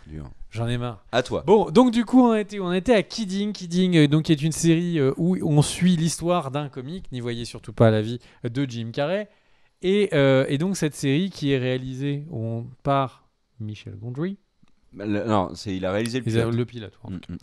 dur. 0.08 0.30
J'en 0.50 0.68
ai 0.68 0.78
marre. 0.78 1.04
À 1.12 1.22
toi. 1.22 1.44
Bon, 1.46 1.70
donc 1.70 1.92
du 1.92 2.06
coup, 2.06 2.22
on 2.22 2.34
été, 2.34 2.60
on 2.60 2.72
été 2.72 2.94
à 2.94 3.04
Kidding. 3.04 3.52
Kidding, 3.52 3.98
euh, 3.98 4.08
donc, 4.08 4.24
qui 4.24 4.32
est 4.32 4.42
une 4.42 4.52
série 4.52 5.00
euh, 5.00 5.14
où 5.18 5.38
on 5.44 5.62
suit 5.62 5.98
l'histoire 5.98 6.50
d'un 6.50 6.70
comique. 6.70 7.12
N'y 7.12 7.20
voyez 7.20 7.46
surtout 7.46 7.74
pas 7.74 7.92
la 7.92 8.02
vie 8.02 8.20
de 8.44 8.66
Jim 8.68 8.92
Carrey. 8.92 9.30
Et, 9.82 10.10
euh, 10.14 10.46
et 10.48 10.58
donc, 10.58 10.78
cette 10.78 10.96
série 10.96 11.30
qui 11.30 11.52
est 11.52 11.58
réalisée 11.58 12.26
on, 12.32 12.66
par 12.84 13.28
Michel 13.60 13.96
Gondry. 13.98 14.38
Le- 14.98 15.26
non, 15.26 15.50
c'est 15.56 15.76
il 15.76 15.86
a 15.86 15.92
réalisé 15.92 16.20
le 16.20 16.24
pilote. 16.26 16.54
Le 16.56 16.66
pilote. 16.66 16.94
en 17.04 17.12
Mm, 17.12 17.16
mm. 17.30 17.38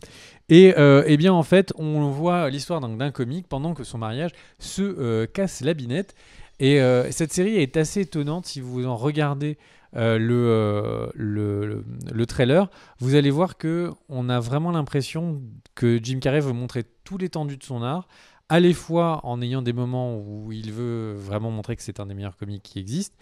Et, 0.49 0.73
euh, 0.77 1.03
eh 1.05 1.17
bien, 1.17 1.33
en 1.33 1.43
fait, 1.43 1.71
on 1.77 2.09
voit 2.09 2.49
l'histoire 2.49 2.79
d'un 2.81 2.89
d'un 2.89 3.11
comique 3.11 3.47
pendant 3.47 3.73
que 3.73 3.83
son 3.83 3.97
mariage 3.97 4.31
se 4.59 4.81
euh, 4.81 5.25
casse 5.27 5.61
la 5.61 5.73
binette. 5.73 6.15
Et 6.59 6.81
euh, 6.81 7.09
cette 7.11 7.33
série 7.33 7.55
est 7.57 7.77
assez 7.77 8.01
étonnante 8.01 8.45
si 8.45 8.61
vous 8.61 8.85
en 8.85 8.95
regardez 8.95 9.57
le, 9.95 11.11
le, 11.13 11.65
le- 11.67 11.85
le 12.11 12.25
trailer. 12.25 12.69
Vous 12.99 13.13
allez 13.15 13.29
voir 13.29 13.57
que 13.57 13.91
on 14.09 14.27
a 14.29 14.39
vraiment 14.39 14.71
l'impression 14.71 15.41
que 15.75 15.99
Jim 16.01 16.19
Carrey 16.19 16.39
veut 16.39 16.53
montrer 16.53 16.83
tout 17.03 17.17
l'étendue 17.19 17.57
de 17.57 17.63
son 17.63 17.83
art, 17.83 18.07
à 18.49 18.59
la 18.59 18.73
fois 18.73 19.19
en 19.23 19.41
ayant 19.41 19.61
des 19.61 19.73
moments 19.73 20.17
où 20.17 20.51
il 20.51 20.71
veut 20.71 21.13
vraiment 21.13 21.51
montrer 21.51 21.75
que 21.75 21.83
c'est 21.83 21.99
un 21.99 22.05
des 22.07 22.13
meilleurs 22.15 22.37
comiques 22.37 22.63
qui 22.63 22.79
existent, 22.79 23.15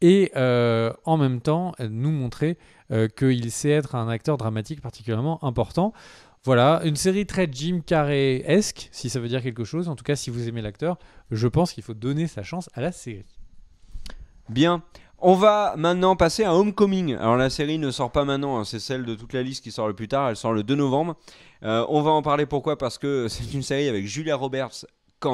et 0.00 0.30
euh, 0.36 0.92
en 1.04 1.16
même 1.16 1.40
temps 1.40 1.72
nous 1.80 2.10
montrer 2.10 2.58
euh, 2.90 3.08
qu'il 3.08 3.50
sait 3.50 3.70
être 3.70 3.94
un 3.94 4.08
acteur 4.08 4.36
dramatique 4.36 4.80
particulièrement 4.80 5.42
important. 5.44 5.92
Voilà, 6.44 6.82
une 6.84 6.96
série 6.96 7.24
très 7.24 7.48
Jim 7.50 7.80
Carrey-esque, 7.84 8.90
si 8.92 9.08
ça 9.08 9.18
veut 9.18 9.28
dire 9.28 9.42
quelque 9.42 9.64
chose. 9.64 9.88
En 9.88 9.96
tout 9.96 10.04
cas, 10.04 10.14
si 10.14 10.28
vous 10.28 10.46
aimez 10.46 10.60
l'acteur, 10.60 10.98
je 11.30 11.48
pense 11.48 11.72
qu'il 11.72 11.82
faut 11.82 11.94
donner 11.94 12.26
sa 12.26 12.42
chance 12.42 12.68
à 12.74 12.82
la 12.82 12.92
série. 12.92 13.38
Bien. 14.50 14.82
On 15.18 15.34
va 15.34 15.74
maintenant 15.78 16.16
passer 16.16 16.44
à 16.44 16.54
Homecoming. 16.54 17.14
Alors 17.14 17.38
la 17.38 17.48
série 17.48 17.78
ne 17.78 17.90
sort 17.90 18.12
pas 18.12 18.26
maintenant, 18.26 18.58
hein, 18.58 18.64
c'est 18.64 18.78
celle 18.78 19.06
de 19.06 19.14
toute 19.14 19.32
la 19.32 19.42
liste 19.42 19.64
qui 19.64 19.70
sort 19.70 19.88
le 19.88 19.94
plus 19.94 20.08
tard, 20.08 20.28
elle 20.28 20.36
sort 20.36 20.52
le 20.52 20.62
2 20.62 20.74
novembre. 20.74 21.16
Euh, 21.62 21.86
on 21.88 22.02
va 22.02 22.10
en 22.10 22.20
parler 22.20 22.44
pourquoi? 22.44 22.76
Parce 22.76 22.98
que 22.98 23.26
c'est 23.30 23.54
une 23.54 23.62
série 23.62 23.88
avec 23.88 24.06
Julia 24.06 24.36
Roberts 24.36 24.84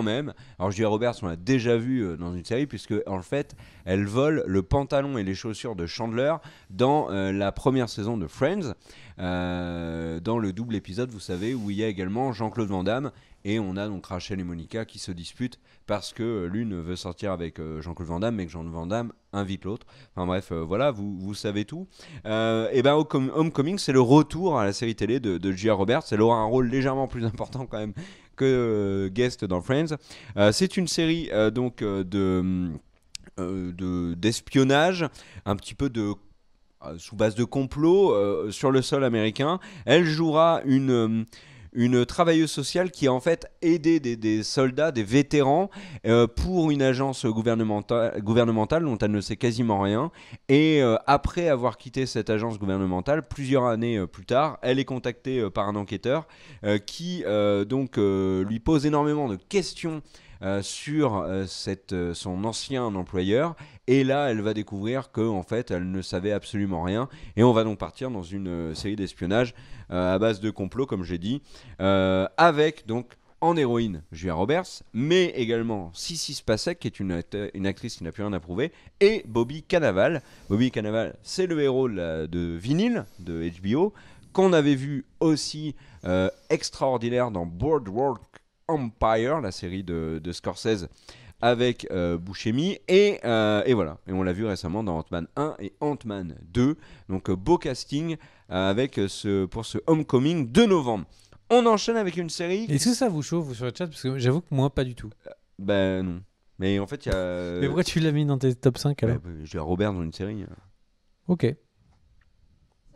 même. 0.03 0.33
Alors 0.59 0.71
Julia 0.71 0.89
Roberts, 0.89 1.15
on 1.23 1.27
l'a 1.27 1.37
déjà 1.37 1.77
vu 1.77 2.01
euh, 2.01 2.17
dans 2.17 2.35
une 2.35 2.45
série 2.45 2.67
puisque 2.67 2.95
en 3.07 3.21
fait, 3.23 3.55
elle 3.85 4.07
vole 4.07 4.45
le 4.47 4.63
pantalon 4.63 5.19
et 5.19 5.25
les 5.25 5.35
chaussures 5.35 5.77
de 5.77 5.87
Chandler 5.87 6.35
dans 6.71 7.11
euh, 7.11 7.33
la 7.33 7.53
première 7.53 7.89
saison 7.89 8.17
de 8.17 8.27
Friends, 8.27 8.75
euh, 9.19 10.21
dans 10.21 10.39
le 10.39 10.53
double 10.53 10.75
épisode, 10.75 11.11
vous 11.11 11.21
savez, 11.21 11.55
où 11.55 11.71
il 11.71 11.77
y 11.77 11.85
a 11.85 11.89
également 11.89 12.33
Jean-Claude 12.33 12.69
Van 12.69 12.85
Damme 12.85 13.11
et 13.45 13.59
on 13.59 13.77
a 13.77 13.89
donc 13.89 14.05
Rachel 14.07 14.39
et 14.39 14.45
Monica 14.45 14.85
qui 14.85 14.99
se 14.99 15.13
disputent 15.13 15.59
parce 15.87 16.13
que 16.13 16.45
l'une 16.45 16.79
veut 16.79 16.97
sortir 16.97 17.33
avec 17.33 17.59
Jean-Claude 17.81 18.09
Van 18.09 18.21
Damme 18.21 18.35
mais 18.37 18.45
que 18.45 18.53
Jean-Claude 18.53 18.75
Van 18.75 18.87
Damme 18.87 19.13
invite 19.33 19.65
l'autre. 19.65 19.87
Enfin 20.15 20.27
bref, 20.27 20.53
voilà, 20.53 20.91
vous, 20.91 21.17
vous 21.19 21.33
savez 21.33 21.65
tout. 21.65 21.87
Et 22.27 22.83
ben 22.83 22.95
Homecom- 22.95 23.31
Homecoming, 23.35 23.79
c'est 23.79 23.93
le 23.93 24.01
retour 24.01 24.59
à 24.59 24.67
la 24.67 24.75
série 24.75 24.95
télé 24.95 25.21
de, 25.21 25.39
de 25.39 25.53
Julia 25.53 25.73
Roberts. 25.73 26.03
Elle 26.11 26.21
aura 26.21 26.37
un 26.37 26.45
rôle 26.45 26.69
légèrement 26.69 27.09
plus 27.09 27.25
important 27.25 27.65
quand 27.65 27.79
même 27.79 27.95
euh, 28.45 29.09
guest 29.09 29.45
dans 29.45 29.61
Friends. 29.61 29.97
Euh, 30.37 30.53
c'est 30.53 30.77
une 30.77 30.89
série 30.89 31.29
euh, 31.33 31.51
donc 31.51 31.79
de 31.83 32.71
de- 33.39 34.15
d'espionnage, 34.15 35.07
un 35.47 35.57
petit 35.57 35.75
peu 35.75 35.89
de 35.89 36.13
sous 36.99 37.17
base 37.17 37.35
de 37.35 37.45
complot 37.45 38.51
sur 38.51 38.71
le 38.71 38.83
sol 38.83 39.03
américain. 39.05 39.61
Elle 39.87 40.05
jouera 40.05 40.61
une 40.65 41.25
une 41.73 42.05
travailleuse 42.05 42.51
sociale 42.51 42.91
qui 42.91 43.07
a 43.07 43.13
en 43.13 43.21
fait 43.21 43.47
aidé 43.63 44.01
des, 44.01 44.43
soldats, 44.43 44.93
des 44.93 45.05
vétérans, 45.05 45.71
euh, 46.07 46.27
pour 46.27 46.71
une 46.71 46.83
agence 46.83 47.27
gouvernementale, 47.27 48.21
gouvernementale 48.23 48.85
dont 48.85 48.99
elle 48.99 49.11
ne 49.13 49.21
sait 49.21 49.37
quasiment 49.37 49.81
rien. 49.81 50.11
Et 50.49 50.83
euh, 50.83 50.97
après 51.07 51.49
avoir 51.49 51.77
quitté 51.77 52.07
cette 52.07 52.31
agence 52.31 52.59
gouvernementale, 52.59 53.27
plusieurs 53.27 53.67
années 53.67 53.99
euh, 53.99 54.07
plus 54.07 54.27
tard, 54.27 54.59
elle 54.63 54.79
est 54.79 54.85
contactée 54.85 55.49
par 55.51 55.69
un 55.69 55.77
enquêteur 55.77 56.27
qui 56.87 57.25
donc 57.69 57.97
lui 57.97 58.61
pose 58.61 58.87
énormément 58.87 59.29
de 59.29 59.37
questions 59.37 60.03
euh, 60.43 60.63
sur 60.63 61.17
euh, 61.17 61.45
euh, 61.93 62.15
son 62.15 62.45
ancien 62.45 62.85
employeur. 62.85 63.57
Et 63.87 64.05
là, 64.05 64.31
elle 64.31 64.41
va 64.41 64.55
découvrir 64.55 65.13
que 65.13 65.21
en 65.21 65.43
fait, 65.43 65.71
elle 65.71 65.91
ne 65.91 66.01
savait 66.01 66.33
absolument 66.33 66.83
rien. 66.83 67.11
Et 67.37 67.43
on 67.43 67.53
va 67.53 67.63
donc 67.63 67.79
partir 67.79 68.11
dans 68.11 68.23
une 68.23 68.75
série 68.75 68.97
d'espionnage 68.97 69.55
à 69.91 70.19
base 70.19 70.41
de 70.41 70.51
complot, 70.51 70.87
comme 70.87 71.03
j'ai 71.03 71.19
dit, 71.19 71.43
avec 71.79 72.87
donc 72.87 73.17
en 73.41 73.57
héroïne 73.57 74.03
Julia 74.13 74.35
Roberts, 74.35 74.85
mais 74.93 75.27
également 75.31 75.91
Sissy 75.95 76.33
Spacek, 76.33 76.79
qui 76.79 76.87
est 76.87 77.01
une, 77.01 77.23
une 77.55 77.67
actrice 77.67 77.97
qui 77.97 78.05
n'a 78.05 78.13
plus 78.13 78.23
rien 78.23 78.33
à 78.33 78.39
prouver, 78.39 78.71
et 79.01 79.25
Bobby 79.27 79.65
Cannavale. 79.65 80.23
Bobby 80.49 80.71
Cannavale, 80.71 81.17
c'est 81.23 81.49
le 81.49 81.61
héros 81.61 81.89
de, 81.89 82.57
Vinyl 82.57 83.05
de 83.19 83.51
HBO, 83.61 83.93
qu'on 84.33 84.53
avait 84.53 84.77
vu 84.77 85.05
aussi 85.19 85.75
extraordinaire 86.51 87.33
dans 87.33 87.47
Boardwalk 87.47 88.40
Empire, 88.71 89.41
la 89.41 89.51
série 89.53 89.83
de, 89.85 90.21
de 90.23 90.33
Scorsese 90.33 90.89
avec 91.43 91.87
euh, 91.91 92.19
Buscemi. 92.19 92.79
Et, 92.89 93.19
euh, 93.25 93.63
et 93.65 93.73
voilà. 93.75 93.99
Et 94.07 94.13
on 94.13 94.23
l'a 94.23 94.33
vu 94.33 94.45
récemment 94.45 94.85
dans 94.85 94.99
Ant-Man 94.99 95.27
1 95.37 95.57
et 95.61 95.73
Ant-Man 95.81 96.37
2 96.53 96.77
donc 97.09 97.31
euh, 97.31 97.37
beau 97.37 97.57
casting 97.59 98.17
euh, 98.51 98.71
avec 98.71 99.01
ce 99.09 99.47
pour 99.47 99.65
ce 99.65 99.79
Homecoming 99.87 100.51
de 100.53 100.65
novembre. 100.65 101.07
On 101.49 101.67
enchaîne 101.67 101.97
avec 101.97 102.17
une 102.17 102.31
série 102.31 102.65
Est-ce 102.69 102.91
que 102.91 102.95
ça 102.95 103.09
vous 103.09 103.23
chauffe 103.23 103.45
vous, 103.47 103.55
sur 103.55 103.65
le 103.65 103.73
chat? 103.77 103.87
Parce 103.89 104.03
que 104.03 104.19
j'avoue 104.19 104.41
que 104.43 104.55
moi, 104.55 104.71
pas 104.71 104.85
du 104.85 104.95
tout. 104.95 105.11
ben 105.59 106.03
non. 106.05 106.23
Mais 106.59 106.79
en 106.79 106.87
fait 106.87 107.07
il 107.07 107.09
y 107.09 107.15
a 107.15 107.59
Mais 107.61 107.67
pourquoi 107.67 107.85
tu 107.85 108.01
l'as 108.01 108.13
mis 108.13 108.27
dans 108.27 108.37
tes 108.39 108.55
top 108.55 108.77
5 108.79 109.03
alors? 109.03 109.17
bah, 109.19 109.31
j'ai 109.45 109.59
Robert 109.59 109.93
dans 109.95 110.03
une 110.03 110.13
série 110.13 110.43
euh, 110.43 110.47
Ok. 111.29 111.47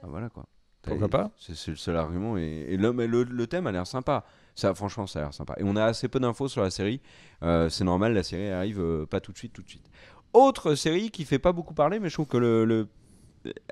ah, 0.03 0.07
voilà 0.07 0.29
quoi. 0.29 0.45
Pourquoi 0.83 1.09
pas? 1.09 1.31
c'est 1.39 1.69
le 1.69 1.77
seul 1.77 1.97
argument 1.97 2.37
et, 2.37 2.67
et 2.69 2.77
le, 2.77 2.93
mais 2.93 3.07
le, 3.07 3.23
le 3.23 3.47
thème 3.47 3.67
a 3.67 3.73
l'air 3.73 3.87
sympa 3.87 4.25
ça 4.55 4.75
franchement 4.75 5.07
ça 5.07 5.19
a 5.19 5.23
l'air 5.23 5.35
sympa. 5.35 5.55
Et 5.59 5.63
on 5.65 5.77
a 5.77 5.85
assez 5.85 6.09
peu 6.09 6.21
d'infos 6.21 6.49
sur 6.49 6.63
la 6.63 6.71
série. 6.71 7.01
Euh, 7.43 7.69
c'est 7.69 7.85
normal 7.85 8.15
la 8.15 8.23
série 8.23 8.49
arrive 8.51 8.81
euh, 8.81 9.07
pas 9.07 9.21
tout 9.21 9.33
de 9.33 9.39
suite 9.39 9.53
tout 9.53 9.63
de 9.63 9.69
suite. 9.69 9.87
Autre 10.33 10.75
série 10.75 11.11
qui 11.11 11.25
fait 11.25 11.39
pas 11.39 11.53
beaucoup 11.53 11.75
parler 11.75 11.99
mais 12.01 12.09
je 12.09 12.15
trouve 12.15 12.27
que 12.27 12.37
le, 12.37 12.65
le- 12.65 12.89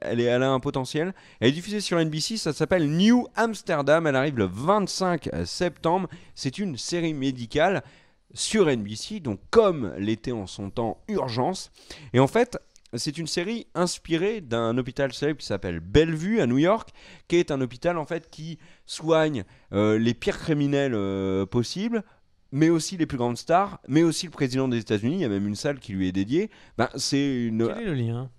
elle, 0.03 0.21
est, 0.21 0.25
elle 0.25 0.43
a 0.43 0.51
un 0.51 0.61
potentiel. 0.61 1.15
Elle 1.41 1.49
est 1.49 1.53
diffusée 1.53 1.81
sur 1.81 1.99
NBC 1.99 2.37
ça 2.37 2.53
s'appelle 2.53 2.89
New 2.91 3.27
Amsterdam. 3.37 4.07
Elle 4.07 4.17
arrive 4.17 4.37
le 4.39 4.45
25 4.47 5.31
septembre. 5.45 6.09
C'est 6.35 6.59
une 6.59 6.77
série 6.77 7.15
médicale 7.15 7.83
sur 8.35 8.67
NBC 8.67 9.21
donc 9.21 9.41
comme 9.51 9.93
l'était 9.99 10.33
en 10.33 10.47
son 10.47 10.71
temps 10.71 10.99
Urgence. 11.09 11.71
Et 12.12 12.19
en 12.21 12.27
fait 12.27 12.59
c'est 12.99 13.19
une 13.19 13.27
série 13.27 13.67
inspirée 13.75 14.41
d'un 14.41 14.77
hôpital 14.77 15.13
célèbre 15.13 15.41
qui 15.41 15.47
s'appelle 15.47 15.81
Bellevue 15.81 16.41
à 16.41 16.47
New 16.47 16.59
York 16.59 16.91
qui 17.29 17.37
est 17.37 17.51
un 17.51 17.61
hôpital 17.61 17.97
en 17.97 18.05
fait 18.05 18.31
qui 18.31 18.59
soigne 18.87 19.45
euh, 19.73 19.99
les 19.99 20.15
pires 20.15 20.39
criminels 20.39 20.95
euh, 20.95 21.47
possibles, 21.47 22.03
mais 22.51 22.69
aussi 22.69 22.97
les 22.97 23.07
plus 23.07 23.19
grandes 23.19 23.39
stars, 23.39 23.81
mais 23.89 24.03
aussi 24.03 24.27
le 24.27 24.33
président 24.33 24.69
des 24.69 24.79
États-Unis. 24.79 25.17
Il 25.17 25.21
y 25.21 25.25
a 25.25 25.29
même 25.29 25.47
une 25.47 25.57
salle 25.57 25.79
qui 25.79 25.93
lui 25.93 26.09
est 26.09 26.13
dédiée. 26.13 26.51
Ben, 26.77 26.91
c'est 26.97 27.47
une. 27.47 27.67
Quel 27.67 27.83
est 27.83 27.87
le 27.87 27.95
lien? 27.95 28.31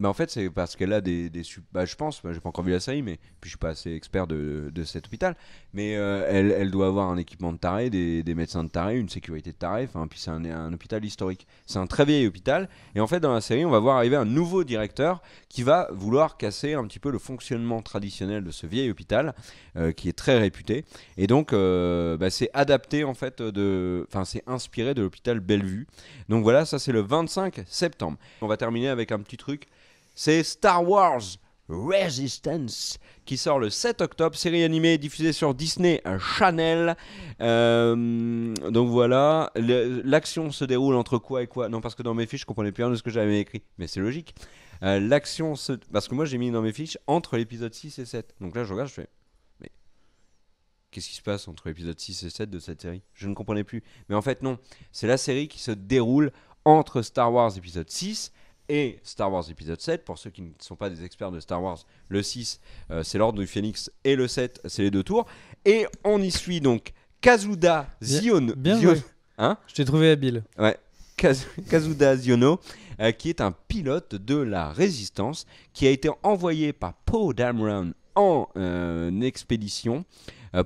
Ben, 0.00 0.08
en 0.08 0.14
fait, 0.14 0.30
c'est 0.30 0.48
parce 0.48 0.76
qu'elle 0.76 0.94
a 0.94 1.02
des, 1.02 1.28
des 1.28 1.42
ben, 1.72 1.84
je 1.84 1.94
pense, 1.94 2.22
ben, 2.22 2.32
j'ai 2.32 2.40
pas 2.40 2.48
encore 2.48 2.64
vu 2.64 2.72
la 2.72 2.80
série, 2.80 3.02
mais 3.02 3.18
puis 3.40 3.44
je 3.44 3.48
suis 3.50 3.58
pas 3.58 3.68
assez 3.68 3.92
expert 3.92 4.26
de, 4.26 4.70
de 4.74 4.84
cet 4.84 5.06
hôpital. 5.06 5.36
Mais 5.74 5.96
euh, 5.96 6.26
elle, 6.26 6.50
elle 6.52 6.70
doit 6.70 6.86
avoir 6.86 7.10
un 7.10 7.18
équipement 7.18 7.52
de 7.52 7.58
taré, 7.58 7.90
des, 7.90 8.22
des 8.22 8.34
médecins 8.34 8.64
de 8.64 8.70
taré, 8.70 8.98
une 8.98 9.10
sécurité 9.10 9.52
de 9.52 9.56
taré. 9.56 9.84
Enfin, 9.84 10.06
puis 10.08 10.18
c'est 10.18 10.30
un, 10.30 10.42
un 10.46 10.72
hôpital 10.72 11.04
historique. 11.04 11.46
C'est 11.66 11.78
un 11.78 11.86
très 11.86 12.06
vieil 12.06 12.26
hôpital. 12.26 12.70
Et 12.94 13.00
en 13.00 13.06
fait, 13.06 13.20
dans 13.20 13.34
la 13.34 13.42
série, 13.42 13.66
on 13.66 13.70
va 13.70 13.78
voir 13.78 13.98
arriver 13.98 14.16
un 14.16 14.24
nouveau 14.24 14.64
directeur 14.64 15.22
qui 15.50 15.62
va 15.62 15.88
vouloir 15.92 16.38
casser 16.38 16.72
un 16.72 16.86
petit 16.86 16.98
peu 16.98 17.10
le 17.10 17.18
fonctionnement 17.18 17.82
traditionnel 17.82 18.42
de 18.42 18.50
ce 18.50 18.66
vieil 18.66 18.90
hôpital, 18.90 19.34
euh, 19.76 19.92
qui 19.92 20.08
est 20.08 20.16
très 20.16 20.38
réputé. 20.38 20.86
Et 21.18 21.26
donc, 21.26 21.52
euh, 21.52 22.16
bah, 22.16 22.30
c'est 22.30 22.48
adapté 22.54 23.04
en 23.04 23.14
fait 23.14 23.42
de, 23.42 24.06
enfin, 24.08 24.24
c'est 24.24 24.42
inspiré 24.46 24.94
de 24.94 25.02
l'hôpital 25.02 25.40
Bellevue. 25.40 25.86
Donc 26.30 26.42
voilà, 26.42 26.64
ça 26.64 26.78
c'est 26.78 26.92
le 26.92 27.00
25 27.00 27.64
septembre. 27.66 28.16
On 28.40 28.46
va 28.46 28.56
terminer 28.56 28.88
avec 28.88 29.12
un 29.12 29.20
petit 29.20 29.36
truc. 29.36 29.66
C'est 30.22 30.42
Star 30.42 30.86
Wars 30.86 31.22
Resistance 31.66 32.98
qui 33.24 33.38
sort 33.38 33.58
le 33.58 33.70
7 33.70 34.02
octobre, 34.02 34.36
série 34.36 34.62
animée 34.64 34.98
diffusée 34.98 35.32
sur 35.32 35.54
Disney 35.54 36.02
Channel. 36.36 36.94
Euh, 37.40 38.54
donc 38.70 38.90
voilà, 38.90 39.50
l'action 39.54 40.50
se 40.50 40.66
déroule 40.66 40.96
entre 40.96 41.16
quoi 41.16 41.42
et 41.42 41.46
quoi? 41.46 41.70
Non, 41.70 41.80
parce 41.80 41.94
que 41.94 42.02
dans 42.02 42.12
mes 42.12 42.26
fiches, 42.26 42.42
je 42.42 42.44
comprenais 42.44 42.70
plus 42.70 42.84
rien 42.84 42.90
de 42.90 42.96
ce 42.96 43.02
que 43.02 43.08
j'avais 43.08 43.40
écrit, 43.40 43.62
mais 43.78 43.86
c'est 43.86 44.00
logique. 44.00 44.34
Euh, 44.82 45.00
l'action 45.00 45.56
se. 45.56 45.72
Parce 45.90 46.06
que 46.06 46.14
moi, 46.14 46.26
j'ai 46.26 46.36
mis 46.36 46.50
dans 46.50 46.60
mes 46.60 46.74
fiches 46.74 46.98
entre 47.06 47.38
l'épisode 47.38 47.72
6 47.72 47.98
et 47.98 48.04
7. 48.04 48.34
Donc 48.42 48.54
là, 48.54 48.64
je 48.64 48.74
regarde, 48.74 48.90
je 48.90 48.94
fais. 48.96 49.08
Mais. 49.62 49.70
Qu'est-ce 50.90 51.08
qui 51.08 51.16
se 51.16 51.22
passe 51.22 51.48
entre 51.48 51.66
l'épisode 51.66 51.98
6 51.98 52.24
et 52.24 52.30
7 52.30 52.50
de 52.50 52.58
cette 52.58 52.82
série? 52.82 53.00
Je 53.14 53.26
ne 53.26 53.32
comprenais 53.32 53.64
plus. 53.64 53.82
Mais 54.10 54.16
en 54.16 54.22
fait, 54.22 54.42
non. 54.42 54.58
C'est 54.92 55.06
la 55.06 55.16
série 55.16 55.48
qui 55.48 55.60
se 55.60 55.70
déroule 55.70 56.30
entre 56.66 57.00
Star 57.00 57.32
Wars 57.32 57.56
épisode 57.56 57.88
6 57.88 58.32
et 58.70 59.00
Star 59.02 59.32
Wars 59.32 59.44
épisode 59.50 59.80
7. 59.80 60.04
Pour 60.04 60.16
ceux 60.18 60.30
qui 60.30 60.42
ne 60.42 60.50
sont 60.60 60.76
pas 60.76 60.88
des 60.88 61.04
experts 61.04 61.32
de 61.32 61.40
Star 61.40 61.62
Wars, 61.62 61.84
le 62.08 62.22
6, 62.22 62.60
euh, 62.90 63.02
c'est 63.02 63.18
l'ordre 63.18 63.40
du 63.40 63.46
Phénix 63.46 63.90
et 64.04 64.14
le 64.16 64.28
7, 64.28 64.60
c'est 64.66 64.82
les 64.82 64.90
deux 64.90 65.02
tours. 65.02 65.26
Et 65.64 65.86
on 66.04 66.22
y 66.22 66.30
suit 66.30 66.60
donc 66.60 66.92
Kazuda 67.20 67.88
Zion. 68.00 68.52
bien 68.56 68.78
Zion- 68.78 68.94
joué. 68.94 69.02
Hein 69.38 69.58
Je 69.66 69.74
t'ai 69.74 69.84
trouvé 69.84 70.10
habile. 70.10 70.44
Kaz- 71.18 71.46
Kazuda 71.68 72.16
Ziono, 72.16 72.60
euh, 73.00 73.10
qui 73.12 73.28
est 73.28 73.40
un 73.40 73.52
pilote 73.52 74.14
de 74.14 74.36
la 74.36 74.70
résistance, 74.72 75.46
qui 75.72 75.86
a 75.86 75.90
été 75.90 76.08
envoyé 76.22 76.72
par 76.72 76.94
Poe 76.94 77.32
Dameron 77.34 77.92
en 78.14 78.48
euh, 78.56 79.20
expédition 79.22 80.04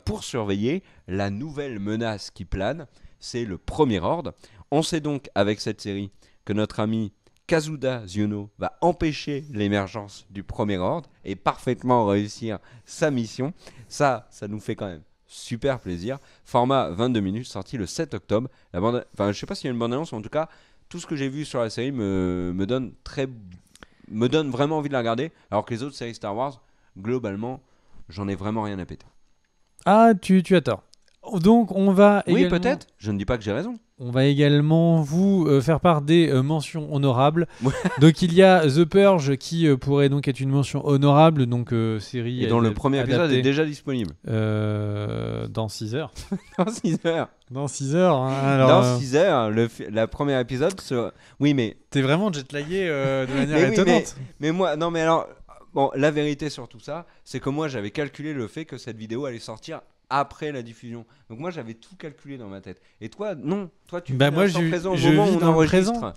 pour 0.07 0.25
surveiller 0.25 0.83
la 1.09 1.29
nouvelle 1.31 1.79
menace 1.79 2.31
qui 2.31 2.45
plane. 2.45 2.87
C'est 3.21 3.45
le 3.45 3.59
premier 3.59 4.01
ordre. 4.01 4.33
On 4.71 4.83
sait 4.83 5.01
donc 5.01 5.29
avec 5.35 5.61
cette 5.61 5.81
série 5.81 6.11
que 6.47 6.53
notre 6.53 6.81
ami 6.81 7.13
Kazuda 7.47 8.07
Ziono 8.07 8.51
va 8.59 8.77
empêcher 8.81 9.45
l'émergence 9.53 10.27
du 10.31 10.43
premier 10.43 10.79
ordre 10.79 11.11
et 11.25 11.37
parfaitement 11.37 12.07
réussir 12.07 12.59
sa 12.87 13.11
mission. 13.11 13.53
Ça, 13.89 14.27
ça 14.31 14.49
nous 14.49 14.61
fait 14.61 14.77
quand 14.77 14.87
même 14.87 15.03
super 15.27 15.79
plaisir. 15.81 16.19
Format 16.45 16.91
22 16.91 17.21
minutes, 17.21 17.47
sorti 17.47 17.77
le 17.77 17.87
7 17.87 18.15
octobre. 18.15 18.49
La 18.73 18.81
bande, 18.81 19.05
enfin, 19.13 19.31
je 19.33 19.39
sais 19.39 19.47
pas 19.47 19.55
s'il 19.55 19.67
y 19.67 19.69
a 19.69 19.73
une 19.73 19.79
bande 19.79 19.93
annonce, 19.93 20.13
mais 20.13 20.19
en 20.19 20.23
tout 20.23 20.29
cas, 20.31 20.49
tout 20.89 20.99
ce 20.99 21.07
que 21.07 21.17
j'ai 21.17 21.29
vu 21.29 21.45
sur 21.45 21.61
la 21.61 21.69
série 21.71 21.93
me, 21.93 22.53
me 22.55 22.67
donne 22.67 22.93
très, 23.05 23.29
me 24.09 24.29
donne 24.29 24.51
vraiment 24.51 24.79
envie 24.79 24.89
de 24.89 24.95
la 24.95 25.01
regarder. 25.01 25.31
Alors 25.51 25.65
que 25.67 25.75
les 25.75 25.83
autres 25.83 25.97
séries 25.97 26.15
Star 26.15 26.35
Wars, 26.35 26.63
globalement, 26.99 27.61
j'en 28.09 28.27
ai 28.29 28.35
vraiment 28.37 28.63
rien 28.63 28.79
à 28.79 28.87
péter. 28.87 29.07
Ah, 29.85 30.13
tu, 30.21 30.43
tu 30.43 30.57
as 30.57 30.63
tort. 30.63 30.83
Donc, 31.41 31.73
on 31.73 31.91
va 31.93 32.23
Oui, 32.27 32.41
également- 32.45 32.59
peut-être. 32.59 32.87
Je 32.97 33.11
ne 33.11 33.19
dis 33.19 33.25
pas 33.27 33.37
que 33.37 33.45
j'ai 33.45 33.53
raison. 33.53 33.75
On 33.99 34.11
va 34.11 34.25
également 34.25 35.01
vous 35.03 35.47
euh, 35.49 35.61
faire 35.61 35.79
part 35.81 36.03
des 36.03 36.29
euh, 36.29 36.43
mentions 36.43 36.93
honorables. 36.95 37.47
Ouais. 37.63 37.73
donc 38.01 38.23
il 38.23 38.35
y 38.35 38.43
a 38.43 38.67
The 38.69 38.85
Purge 38.85 39.37
qui 39.37 39.69
euh, 39.69 39.77
pourrait 39.77 40.09
donc 40.09 40.27
être 40.27 40.41
une 40.41 40.51
mention 40.51 40.85
honorable, 40.87 41.47
donc 41.47 41.73
série 42.01 42.43
Et 42.45 42.47
dont 42.49 42.61
le 42.61 42.75
premier 42.75 43.01
épisode 43.01 43.31
est 43.33 43.43
déjà 43.43 43.65
disponible. 43.65 44.15
dans 44.25 45.69
6 45.69 45.95
heures. 45.95 46.13
Dans 46.59 46.69
6 46.69 46.99
heures. 47.07 47.29
Dans 47.51 47.69
6 47.69 47.95
heures. 47.95 48.17
hein, 48.17 48.33
alors, 48.43 48.69
Dans 48.69 48.85
euh, 48.85 48.99
6 48.99 49.17
heures, 49.17 49.51
le, 49.51 49.69
la 49.91 50.07
première 50.09 50.41
épisode. 50.41 50.81
se- 50.81 51.11
Oui, 51.41 51.55
mais, 51.55 51.77
T'es 51.91 52.03
vraiment 52.03 52.33
jetlagué 52.33 52.87
de 52.87 53.33
manière 53.35 53.59
Mais 53.59 53.67
oui, 53.69 53.73
étonnante. 53.75 54.17
mais 54.41 54.51
moi, 54.51 54.77
non, 54.77 54.91
mais 54.91 55.03
alors, 55.03 55.29
bon, 55.73 55.91
la 55.95 56.11
vérité 56.11 56.51
sur 56.51 56.67
tout 56.69 56.81
ça, 56.81 57.07
c'est 57.25 57.39
que 57.41 57.51
moi, 57.51 57.69
j'avais 57.69 57.91
calculé 57.91 58.33
le 58.33 58.49
fait 58.49 58.65
que 58.65 58.77
cette 58.79 58.97
vidéo 58.97 59.27
allait 59.27 59.39
sortir 59.39 59.83
après 60.19 60.53
la 60.53 60.63
diffusion. 60.63 61.05
Donc 61.31 61.39
moi, 61.39 61.51
j'avais 61.51 61.75
tout 61.75 61.97
calculé 61.97 62.37
dans 62.39 62.49
ma 62.49 62.61
tête. 62.61 62.81
Et 63.01 63.09
toi, 63.09 63.35
non. 63.35 63.71
Toi, 63.89 64.01
tu 64.01 64.13
Bah, 64.15 64.31
vis 64.31 64.35
moi, 64.35 64.47
je- 64.47 64.69
présent 64.69 64.93
au 64.93 64.97
je 64.97 65.09
moment 65.09 65.25
vis 65.25 65.31
où 65.33 65.37
on 65.37 65.39
dans 65.41 65.61
le 65.61 65.67
présent. 65.67 66.13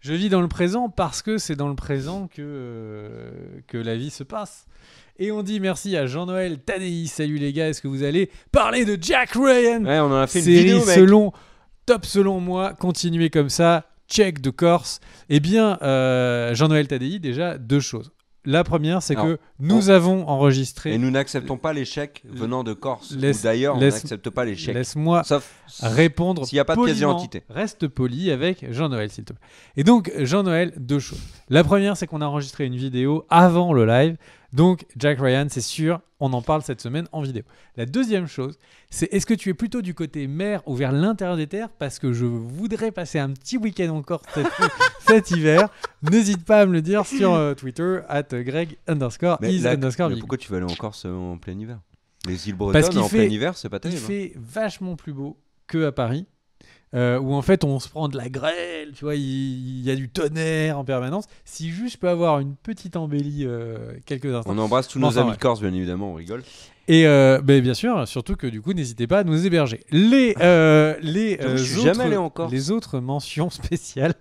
Je 0.00 0.12
vis 0.14 0.28
dans 0.28 0.40
le 0.40 0.48
présent 0.48 0.88
parce 0.88 1.22
que 1.22 1.38
c'est 1.38 1.56
dans 1.56 1.68
le 1.68 1.74
présent 1.74 2.28
que, 2.28 2.40
euh, 2.40 3.30
que 3.66 3.78
la 3.78 3.96
vie 3.96 4.10
se 4.10 4.22
passe. 4.22 4.66
Et 5.18 5.32
on 5.32 5.42
dit 5.42 5.58
merci 5.58 5.96
à 5.96 6.06
Jean-Noël 6.06 6.60
Tadei. 6.60 7.06
Salut 7.06 7.38
les 7.38 7.52
gars, 7.52 7.68
est-ce 7.68 7.82
que 7.82 7.88
vous 7.88 8.04
allez 8.04 8.30
parler 8.52 8.84
de 8.84 8.96
Jack 9.00 9.30
Ryan? 9.32 9.84
Ouais, 9.84 9.98
on 9.98 10.04
en 10.12 10.20
a 10.20 10.26
fait 10.28 10.38
une 10.38 10.44
Série 10.44 10.58
vidéo, 10.64 10.78
mec. 10.86 10.94
selon, 10.94 11.32
top 11.86 12.06
selon 12.06 12.38
moi, 12.38 12.74
continuez 12.74 13.28
comme 13.28 13.48
ça, 13.48 13.86
check 14.08 14.40
de 14.40 14.50
Corse. 14.50 15.00
Eh 15.28 15.40
bien, 15.40 15.78
euh, 15.82 16.54
Jean-Noël 16.54 16.86
Tadei, 16.86 17.18
déjà, 17.18 17.58
deux 17.58 17.80
choses. 17.80 18.12
La 18.44 18.64
première, 18.64 19.02
c'est 19.02 19.14
que 19.14 19.38
nous 19.58 19.90
avons 19.90 20.26
enregistré. 20.28 20.94
Et 20.94 20.98
nous 20.98 21.10
n'acceptons 21.10 21.56
pas 21.58 21.72
les 21.72 21.84
chèques 21.84 22.22
venant 22.24 22.64
de 22.64 22.72
Corse. 22.72 23.12
Laisse- 23.12 23.42
D'ailleurs, 23.42 23.76
on 23.76 23.80
n'accepte 23.80 24.30
pas 24.30 24.44
les 24.44 24.56
chèques. 24.56 24.74
Laisse-moi 24.74 25.22
répondre 25.82 26.46
s'il 26.46 26.56
n'y 26.56 26.60
a 26.60 26.64
pas 26.64 26.74
de 26.76 26.80
d'identité. 26.92 27.42
Reste 27.50 27.88
poli 27.88 28.30
avec 28.30 28.72
Jean-Noël, 28.72 29.10
s'il 29.10 29.24
te 29.24 29.32
plaît. 29.32 29.42
Et 29.76 29.84
donc, 29.84 30.10
Jean-Noël, 30.18 30.72
deux 30.78 30.98
choses. 31.00 31.20
La 31.50 31.62
première, 31.64 31.96
c'est 31.96 32.06
qu'on 32.06 32.20
a 32.22 32.26
enregistré 32.26 32.64
une 32.64 32.76
vidéo 32.76 33.26
avant 33.28 33.72
le 33.72 33.84
live. 33.84 34.16
Donc, 34.52 34.86
Jack 34.96 35.18
Ryan, 35.20 35.46
c'est 35.50 35.60
sûr, 35.60 36.00
on 36.20 36.32
en 36.32 36.40
parle 36.40 36.62
cette 36.62 36.80
semaine 36.80 37.06
en 37.12 37.20
vidéo. 37.20 37.42
La 37.76 37.84
deuxième 37.84 38.26
chose, 38.26 38.58
c'est 38.88 39.12
est-ce 39.12 39.26
que 39.26 39.34
tu 39.34 39.50
es 39.50 39.54
plutôt 39.54 39.82
du 39.82 39.92
côté 39.94 40.26
mer 40.26 40.62
ou 40.66 40.74
vers 40.74 40.90
l'intérieur 40.90 41.36
des 41.36 41.46
terres? 41.46 41.68
Parce 41.68 41.98
que 41.98 42.12
je 42.14 42.24
voudrais 42.24 42.90
passer 42.90 43.18
un 43.18 43.30
petit 43.30 43.58
week-end 43.58 43.90
encore 43.94 44.22
cet, 44.34 44.46
cet 45.06 45.30
hiver. 45.32 45.68
N'hésite 46.02 46.44
pas 46.46 46.62
à 46.62 46.66
me 46.66 46.72
le 46.72 46.80
dire 46.82 47.04
sur 47.04 47.34
euh, 47.34 47.52
Twitter, 47.54 48.00
at 48.08 48.22
Greg 48.32 48.78
underscore 48.86 49.36
Mais, 49.42 49.54
is 49.54 49.66
underscore 49.66 50.08
mais 50.08 50.16
pourquoi 50.16 50.38
tu 50.38 50.50
vas 50.50 50.56
aller 50.56 50.66
en 50.72 50.74
Corse 50.76 51.04
euh, 51.04 51.12
en 51.14 51.36
plein 51.36 51.58
hiver? 51.58 51.78
Les 52.26 52.48
îles 52.48 52.56
bretonnes 52.56 52.98
en 52.98 53.08
fait- 53.08 53.26
plein 53.26 53.34
hiver, 53.34 53.56
c'est 53.56 53.68
pas 53.68 53.76
Il 53.76 53.80
terrible. 53.80 54.02
hein. 54.02 54.06
fait 54.06 54.32
vachement 54.36 54.96
plus 54.96 55.12
beau 55.12 55.38
que 55.66 55.84
à 55.86 55.92
Paris, 55.92 56.26
euh, 56.94 57.18
où 57.18 57.34
en 57.34 57.42
fait 57.42 57.64
on 57.64 57.78
se 57.80 57.88
prend 57.88 58.08
de 58.08 58.16
la 58.16 58.28
grêle, 58.28 58.92
tu 58.94 59.04
vois, 59.04 59.14
il, 59.14 59.20
il 59.22 59.82
y 59.84 59.90
a 59.90 59.94
du 59.96 60.08
tonnerre 60.08 60.78
en 60.78 60.84
permanence. 60.84 61.24
Si 61.44 61.70
juste 61.70 61.94
je 61.94 61.98
peux 61.98 62.08
avoir 62.08 62.38
une 62.40 62.54
petite 62.56 62.96
embellie 62.96 63.44
euh, 63.46 63.92
quelques 64.06 64.26
instants. 64.34 64.50
On 64.54 64.58
embrasse 64.58 64.88
tous 64.88 64.98
nos 64.98 65.08
enfin, 65.08 65.20
amis 65.22 65.30
ouais. 65.32 65.36
corse, 65.36 65.60
bien 65.60 65.72
évidemment, 65.72 66.12
on 66.12 66.14
rigole. 66.14 66.42
Et 66.90 67.06
euh, 67.06 67.40
ben, 67.42 67.60
bien 67.60 67.74
sûr, 67.74 68.08
surtout 68.08 68.34
que 68.36 68.46
du 68.46 68.62
coup, 68.62 68.72
n'hésitez 68.72 69.06
pas 69.06 69.18
à 69.18 69.24
nous 69.24 69.44
héberger. 69.44 69.84
Les, 69.90 70.34
euh, 70.40 70.94
les, 71.02 71.36
J'avoue, 71.36 71.52
euh, 71.52 71.56
je 71.58 71.62
suis 71.64 71.76
autres, 71.80 71.84
jamais 71.86 72.04
allé 72.04 72.16
en 72.16 72.30
Corse. 72.30 72.50
les 72.50 72.70
autres 72.70 72.98
mentions 73.00 73.50
spéciales, 73.50 74.14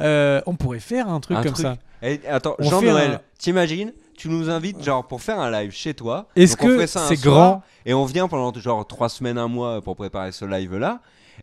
euh, 0.00 0.40
on 0.46 0.54
pourrait 0.54 0.80
faire 0.80 1.08
un 1.08 1.20
truc 1.20 1.36
Un 1.36 1.42
comme 1.42 1.52
truc. 1.52 1.66
ça. 1.66 1.76
Eh, 2.02 2.20
attends, 2.28 2.54
On 2.58 2.64
fait 2.64 2.70
Jean-Noël, 2.70 3.10
un- 3.14 3.20
t'imagines 3.38 3.92
Tu 4.16 4.28
nous 4.28 4.48
invites 4.48 4.82
genre 4.82 5.06
pour 5.06 5.20
faire 5.20 5.38
un 5.38 5.50
live 5.50 5.70
chez 5.72 5.94
toi. 5.94 6.28
Est-ce 6.36 6.56
Donc, 6.56 6.62
on 6.62 6.66
que 6.68 6.74
ferait 6.76 6.86
ça 6.86 7.04
un 7.04 7.08
c'est 7.08 7.16
soir, 7.16 7.34
grand? 7.50 7.62
Et 7.84 7.92
on 7.94 8.04
vient 8.04 8.26
pendant 8.28 8.58
genre 8.58 8.86
trois 8.86 9.08
semaines, 9.08 9.36
un 9.38 9.48
mois 9.48 9.82
pour 9.82 9.94
préparer 9.96 10.32
ce 10.32 10.44
live 10.44 10.76
là. 10.76 11.00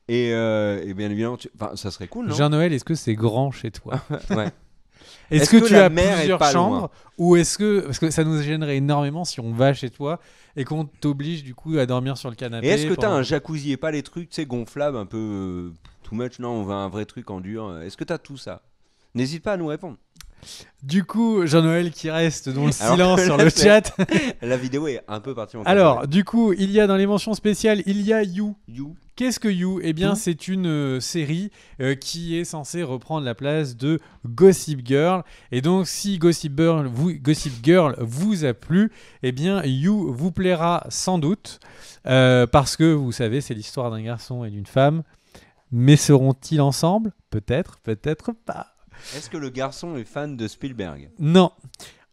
Et, 0.07 0.31
euh, 0.33 0.81
et 0.85 0.93
bien 0.93 1.09
évidemment, 1.09 1.37
tu- 1.37 1.49
enfin, 1.59 1.75
ça 1.75 1.91
serait 1.91 2.07
cool, 2.07 2.27
non? 2.27 2.35
Jean-Noël, 2.35 2.73
est-ce 2.73 2.85
que 2.85 2.95
c'est 2.95 3.15
grand 3.15 3.51
chez 3.51 3.71
toi? 3.71 4.01
Ouais. 4.29 4.51
Est-ce 5.31 5.49
que, 5.49 5.57
que 5.57 5.65
tu 5.67 5.75
as 5.75 5.89
plusieurs 5.89 6.43
chambres 6.51 6.77
loin? 6.81 6.89
ou 7.17 7.35
est-ce 7.35 7.57
que 7.57 7.79
parce 7.81 7.97
que 7.97 8.11
ça 8.11 8.23
nous 8.23 8.39
gênerait 8.41 8.77
énormément 8.77 9.25
si 9.25 9.39
on 9.39 9.51
va 9.53 9.73
chez 9.73 9.89
toi 9.89 10.19
et 10.55 10.63
qu'on 10.65 10.85
t'oblige 10.85 11.43
du 11.43 11.55
coup 11.55 11.77
à 11.79 11.85
dormir 11.87 12.15
sur 12.17 12.29
le 12.29 12.35
canapé 12.35 12.67
Et 12.67 12.71
est-ce 12.71 12.85
que 12.85 12.93
t'as 12.93 13.07
pendant- 13.07 13.15
un 13.17 13.23
jacuzzi 13.23 13.71
et 13.71 13.77
pas 13.77 13.89
les 13.89 14.03
trucs, 14.03 14.29
tu 14.29 14.35
sais, 14.35 14.45
gonflables, 14.45 14.97
un 14.97 15.07
peu 15.07 15.17
euh, 15.17 15.73
too 16.03 16.13
much? 16.15 16.37
Non, 16.39 16.49
on 16.49 16.63
veut 16.63 16.73
un 16.75 16.89
vrai 16.89 17.05
truc 17.05 17.29
en 17.31 17.39
dur. 17.41 17.75
Est-ce 17.81 17.97
que 17.97 18.03
t'as 18.03 18.19
tout 18.19 18.37
ça? 18.37 18.61
N'hésite 19.15 19.41
pas 19.43 19.53
à 19.53 19.57
nous 19.57 19.67
répondre. 19.67 19.97
Du 20.83 21.03
coup, 21.03 21.47
Jean-Noël 21.47 21.91
qui 21.91 22.11
reste 22.11 22.49
dans 22.49 22.65
le 22.65 22.71
Alors 22.79 22.95
silence 22.95 23.23
sur 23.23 23.37
le 23.43 23.49
chat. 23.49 23.91
La 24.41 24.55
vidéo 24.55 24.87
est 24.87 25.01
un 25.07 25.19
peu 25.19 25.33
partie 25.33 25.57
en 25.57 25.63
Alors, 25.63 26.07
du 26.07 26.23
coup, 26.23 26.53
il 26.53 26.69
y 26.71 26.79
a 26.79 26.85
dans 26.85 26.95
les 26.95 27.07
mentions 27.07 27.33
spéciales, 27.33 27.81
il 27.87 28.01
y 28.01 28.13
a 28.13 28.21
You. 28.21 28.55
You. 28.67 28.95
Qu'est-ce 29.15 29.39
que 29.39 29.47
You? 29.47 29.79
Eh 29.81 29.93
bien, 29.93 30.13
c'est 30.13 30.47
une 30.47 30.67
euh, 30.67 30.99
série 30.99 31.49
euh, 31.81 31.95
qui 31.95 32.37
est 32.37 32.43
censée 32.43 32.83
reprendre 32.83 33.25
la 33.25 33.33
place 33.33 33.77
de 33.77 33.99
Gossip 34.27 34.85
Girl. 34.85 35.23
Et 35.51 35.61
donc, 35.61 35.87
si 35.87 36.19
Gossip 36.19 36.55
Girl 36.55 36.85
vous, 36.85 37.13
Gossip 37.13 37.53
Girl 37.63 37.95
vous 37.99 38.45
a 38.45 38.53
plu, 38.53 38.91
eh 39.23 39.31
bien, 39.31 39.63
You 39.63 40.13
vous 40.13 40.31
plaira 40.31 40.85
sans 40.89 41.17
doute. 41.17 41.59
Euh, 42.05 42.45
parce 42.45 42.75
que, 42.75 42.93
vous 42.93 43.11
savez, 43.11 43.41
c'est 43.41 43.53
l'histoire 43.53 43.89
d'un 43.89 44.01
garçon 44.03 44.43
et 44.43 44.51
d'une 44.51 44.67
femme. 44.67 45.01
Mais 45.71 45.95
seront-ils 45.95 46.61
ensemble? 46.61 47.11
Peut-être, 47.31 47.79
peut-être 47.79 48.33
pas. 48.33 48.74
Est-ce 49.15 49.29
que 49.29 49.37
le 49.37 49.49
garçon 49.49 49.97
est 49.97 50.03
fan 50.03 50.35
de 50.37 50.47
Spielberg 50.47 51.09
Non. 51.19 51.51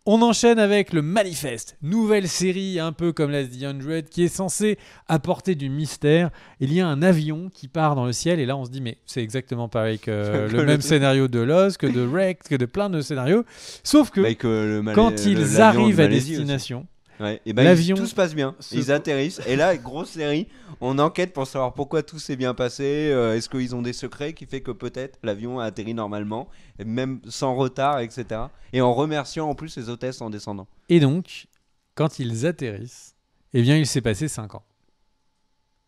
On 0.04 0.20
enchaîne 0.20 0.58
avec 0.58 0.92
le 0.92 1.00
Manifeste, 1.00 1.76
nouvelle 1.80 2.26
série 2.26 2.80
un 2.80 2.90
peu 2.90 3.12
comme 3.12 3.30
la 3.30 3.44
The 3.44 3.50
100 3.60 4.08
qui 4.10 4.24
est 4.24 4.28
censée 4.28 4.76
apporter 5.06 5.54
du 5.54 5.68
mystère. 5.70 6.30
Il 6.58 6.72
y 6.72 6.80
a 6.80 6.88
un 6.88 7.02
avion 7.02 7.48
qui 7.54 7.68
part 7.68 7.94
dans 7.94 8.04
le 8.04 8.12
ciel 8.12 8.40
et 8.40 8.46
là 8.46 8.56
on 8.56 8.64
se 8.64 8.70
dit 8.70 8.80
mais 8.80 8.98
c'est 9.06 9.22
exactement 9.22 9.68
pareil 9.68 10.00
que 10.00 10.48
Que 10.50 10.56
le 10.56 10.64
même 10.64 10.80
scénario 10.80 11.28
de 11.28 11.38
Lost, 11.38 11.76
que 11.76 11.86
de 11.86 12.00
Wrecked, 12.04 12.48
que 12.48 12.56
de 12.56 12.66
plein 12.66 12.90
de 12.90 13.00
scénarios. 13.00 13.44
Sauf 13.84 14.10
que 14.10 14.20
le 14.20 14.82
Malais- 14.82 14.96
quand 14.96 15.24
ils 15.24 15.60
arrivent 15.60 16.00
à 16.00 16.08
destination, 16.08 16.88
Ouais, 17.22 17.40
et 17.46 17.52
ben 17.52 17.62
L'avion 17.64 17.94
ils- 17.96 18.00
tout 18.00 18.06
se 18.06 18.14
passe 18.14 18.34
bien. 18.34 18.54
se- 18.58 18.74
Ils 18.74 18.90
atterrissent. 18.90 19.40
Et 19.46 19.54
là, 19.56 19.76
grosse 19.76 20.10
série, 20.10 20.48
on 20.80 20.98
enquête 20.98 21.32
pour 21.32 21.46
savoir 21.46 21.72
pourquoi 21.72 22.02
tout 22.02 22.18
s'est 22.18 22.36
bien 22.36 22.52
passé. 22.54 22.82
euh, 23.12 23.36
Est-ce 23.36 23.48
qu'ils 23.48 23.74
ont 23.76 23.82
des 23.82 23.92
secrets 23.92 24.32
qui 24.32 24.44
fait 24.46 24.60
que 24.60 24.70
peut-être 24.72 25.18
l'avion 25.22 25.60
a 25.60 25.64
atterri 25.66 25.94
normalement, 25.94 26.48
et 26.78 26.84
même 26.84 27.20
sans 27.28 27.54
retard, 27.54 28.00
etc. 28.00 28.40
Et 28.72 28.80
en 28.80 28.92
remerciant 28.92 29.48
en 29.48 29.54
plus 29.54 29.76
les 29.76 29.88
hôtesses 29.88 30.20
en 30.20 30.30
descendant. 30.30 30.66
et 30.88 30.98
donc 31.00 31.46
quand 31.94 32.18
ils 32.18 32.46
atterrissent, 32.46 33.14
eh 33.54 33.62
bien 33.62 33.76
il 33.76 33.86
s'est 33.86 34.00
passé 34.00 34.26
5 34.26 34.54
ans. 34.54 34.64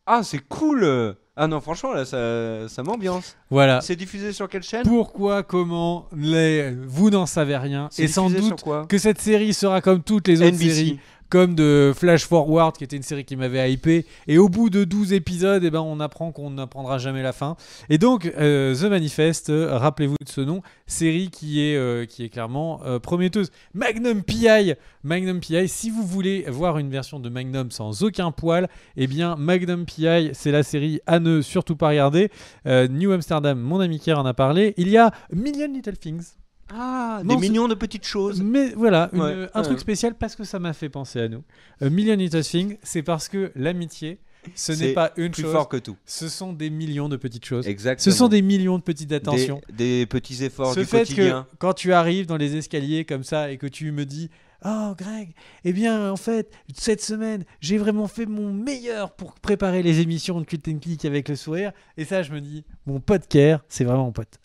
Ah, 0.06 0.22
c'est 0.22 0.38
cool 0.48 0.84
euh. 0.84 1.14
Ah 1.36 1.48
non, 1.48 1.60
franchement, 1.60 1.92
là, 1.94 2.04
ça, 2.04 2.68
ça 2.68 2.82
m'ambiance. 2.84 3.36
Voilà. 3.50 3.80
C'est 3.80 3.96
diffusé 3.96 4.32
sur 4.32 4.48
quelle 4.48 4.62
chaîne? 4.62 4.84
Pourquoi, 4.84 5.42
comment, 5.42 6.08
les... 6.16 6.70
vous 6.86 7.10
n'en 7.10 7.26
savez 7.26 7.56
rien. 7.56 7.88
C'est 7.90 8.04
Et 8.04 8.08
sans 8.08 8.28
diffusé 8.28 8.50
doute 8.50 8.62
quoi? 8.62 8.86
que 8.86 8.98
cette 8.98 9.20
série 9.20 9.52
sera 9.52 9.80
comme 9.80 10.02
toutes 10.04 10.28
les 10.28 10.40
autres 10.42 10.50
NBC. 10.54 10.74
séries, 10.74 11.00
comme 11.28 11.54
de 11.54 11.92
Flash 11.94 12.26
Forward, 12.26 12.76
qui 12.76 12.84
était 12.84 12.96
une 12.96 13.02
série 13.02 13.24
qui 13.24 13.36
m'avait 13.36 13.72
hypé. 13.72 14.06
Et 14.28 14.38
au 14.38 14.48
bout 14.48 14.70
de 14.70 14.84
12 14.84 15.12
épisodes, 15.12 15.62
eh 15.64 15.70
ben, 15.70 15.80
on 15.80 16.00
apprend 16.00 16.32
qu'on 16.32 16.50
n'apprendra 16.50 16.98
jamais 16.98 17.22
la 17.22 17.32
fin. 17.32 17.56
Et 17.88 17.98
donc, 17.98 18.32
euh, 18.38 18.74
The 18.74 18.84
Manifest, 18.84 19.50
euh, 19.50 19.76
rappelez-vous 19.76 20.16
de 20.24 20.28
ce 20.28 20.40
nom, 20.40 20.62
série 20.86 21.30
qui 21.30 21.62
est, 21.62 21.76
euh, 21.76 22.06
qui 22.06 22.24
est 22.24 22.28
clairement 22.28 22.80
prometteuse. 23.02 23.50
Magnum 23.72 24.22
PI, 24.22 24.74
Magnum 25.02 25.40
PI, 25.40 25.68
si 25.68 25.90
vous 25.90 26.04
voulez 26.04 26.44
voir 26.48 26.78
une 26.78 26.90
version 26.90 27.20
de 27.20 27.28
Magnum 27.28 27.70
sans 27.70 28.02
aucun 28.02 28.30
poil, 28.30 28.68
eh 28.96 29.06
bien, 29.06 29.36
Magnum 29.36 29.84
PI, 29.86 30.30
c'est 30.32 30.52
la 30.52 30.62
série 30.62 31.00
à 31.06 31.18
ne 31.18 31.40
surtout 31.40 31.76
pas 31.76 31.88
regarder. 31.88 32.30
New 32.66 33.12
Amsterdam, 33.12 33.58
mon 33.58 33.80
ami 33.80 33.98
Kier 33.98 34.14
en 34.14 34.26
a 34.26 34.34
parlé. 34.34 34.74
Il 34.76 34.88
y 34.88 34.98
a 34.98 35.10
Million 35.32 35.68
Little 35.72 35.96
Things. 35.96 36.43
Ah, 36.72 37.22
des 37.24 37.36
millions 37.36 37.68
de 37.68 37.74
petites 37.74 38.06
choses. 38.06 38.40
Mais 38.42 38.70
voilà, 38.70 39.10
une- 39.12 39.20
Ouais, 39.20 39.48
un 39.52 39.60
ouais. 39.60 39.64
truc 39.66 39.78
spécial 39.80 40.14
parce 40.14 40.34
que 40.36 40.44
ça 40.44 40.58
m'a 40.58 40.72
fait 40.72 40.88
penser 40.88 41.20
à 41.20 41.28
nous. 41.28 41.42
A 41.80 41.88
Million 41.90 42.16
Little 42.16 42.42
Things, 42.42 42.76
c'est 42.82 43.02
parce 43.02 43.28
que 43.28 43.52
l'amitié, 43.54 44.18
ce 44.54 44.72
n'est 44.72 44.92
pas 44.92 45.12
une 45.16 45.30
Plus 45.30 45.42
chose, 45.42 45.52
fort 45.52 45.68
que 45.68 45.76
tout. 45.76 45.96
ce 46.04 46.28
sont 46.28 46.52
des 46.52 46.70
millions 46.70 47.08
de 47.08 47.16
petites 47.16 47.44
choses. 47.44 47.66
Exactement. 47.66 48.04
Ce 48.12 48.16
sont 48.16 48.28
des 48.28 48.42
millions 48.42 48.78
de 48.78 48.82
petites 48.82 49.08
Des- 49.10 49.14
attentions. 49.16 49.60
Des, 49.72 50.06
petits 50.06 50.42
efforts 50.44 50.74
Ce 50.74 50.80
du 50.80 50.86
fait 50.86 51.00
quotidien. 51.00 51.46
que 51.50 51.56
quand 51.58 51.72
tu 51.74 51.92
arrives 51.92 52.26
dans 52.26 52.36
les 52.36 52.56
escaliers 52.56 53.04
comme 53.04 53.24
ça 53.24 53.50
et 53.50 53.56
que 53.58 53.66
tu 53.66 53.90
me 53.92 54.04
dis 54.04 54.30
Oh 54.66 54.94
Greg, 54.96 55.34
eh 55.64 55.74
bien 55.74 56.10
en 56.10 56.16
fait, 56.16 56.50
cette 56.74 57.02
semaine, 57.02 57.44
j'ai 57.60 57.76
vraiment 57.76 58.08
fait 58.08 58.24
mon 58.24 58.50
meilleur 58.50 59.12
pour 59.12 59.34
préparer 59.34 59.82
les 59.82 60.00
émissions 60.00 60.40
de 60.40 60.46
Cult 60.46 60.66
and 60.68 60.78
Click 60.78 61.04
avec 61.04 61.28
le 61.28 61.36
sourire. 61.36 61.72
Et 61.98 62.06
ça, 62.06 62.22
je 62.22 62.32
me 62.32 62.40
dis, 62.40 62.64
mon 62.86 62.98
pote 62.98 63.26
Care, 63.28 63.62
c'est 63.68 63.84
vraiment 63.84 64.04
mon 64.06 64.12
pote. 64.12 64.40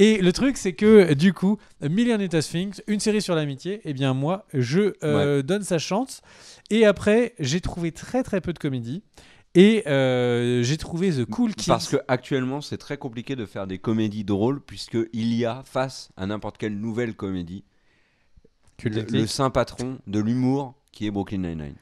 Et 0.00 0.16
le 0.16 0.32
truc, 0.32 0.56
c'est 0.56 0.72
que 0.72 1.12
du 1.12 1.34
coup, 1.34 1.58
Million 1.82 2.16
Little 2.16 2.42
Things, 2.42 2.80
une 2.86 3.00
série 3.00 3.20
sur 3.20 3.34
l'amitié, 3.34 3.82
eh 3.84 3.92
bien 3.92 4.14
moi, 4.14 4.46
je 4.54 4.94
euh, 5.04 5.42
donne 5.42 5.62
sa 5.62 5.78
chance. 5.78 6.22
Et 6.70 6.86
après, 6.86 7.34
j'ai 7.38 7.60
trouvé 7.60 7.92
très 7.92 8.22
très 8.22 8.40
peu 8.40 8.54
de 8.54 8.58
comédie. 8.58 9.02
Et 9.54 9.86
euh, 9.88 10.62
j'ai 10.62 10.78
trouvé 10.78 11.10
The 11.10 11.26
Cool 11.26 11.54
Kids. 11.54 11.66
Parce 11.68 11.88
que 11.88 11.98
actuellement, 12.08 12.62
c'est 12.62 12.78
très 12.78 12.96
compliqué 12.96 13.36
de 13.36 13.44
faire 13.44 13.66
des 13.66 13.78
comédies 13.78 14.24
drôles 14.24 14.62
puisque 14.62 14.96
il 15.12 15.34
y 15.34 15.44
a 15.44 15.62
face 15.66 16.08
à 16.16 16.24
n'importe 16.26 16.56
quelle 16.56 16.78
nouvelle 16.78 17.14
comédie 17.14 17.64
le, 18.82 19.26
saint 19.26 19.50
patron 19.50 19.98
de 20.06 20.18
l'humour 20.18 20.74
qui 20.92 21.06
est 21.06 21.10
Brooklyn 21.10 21.38
Nine-Nine. 21.38 21.74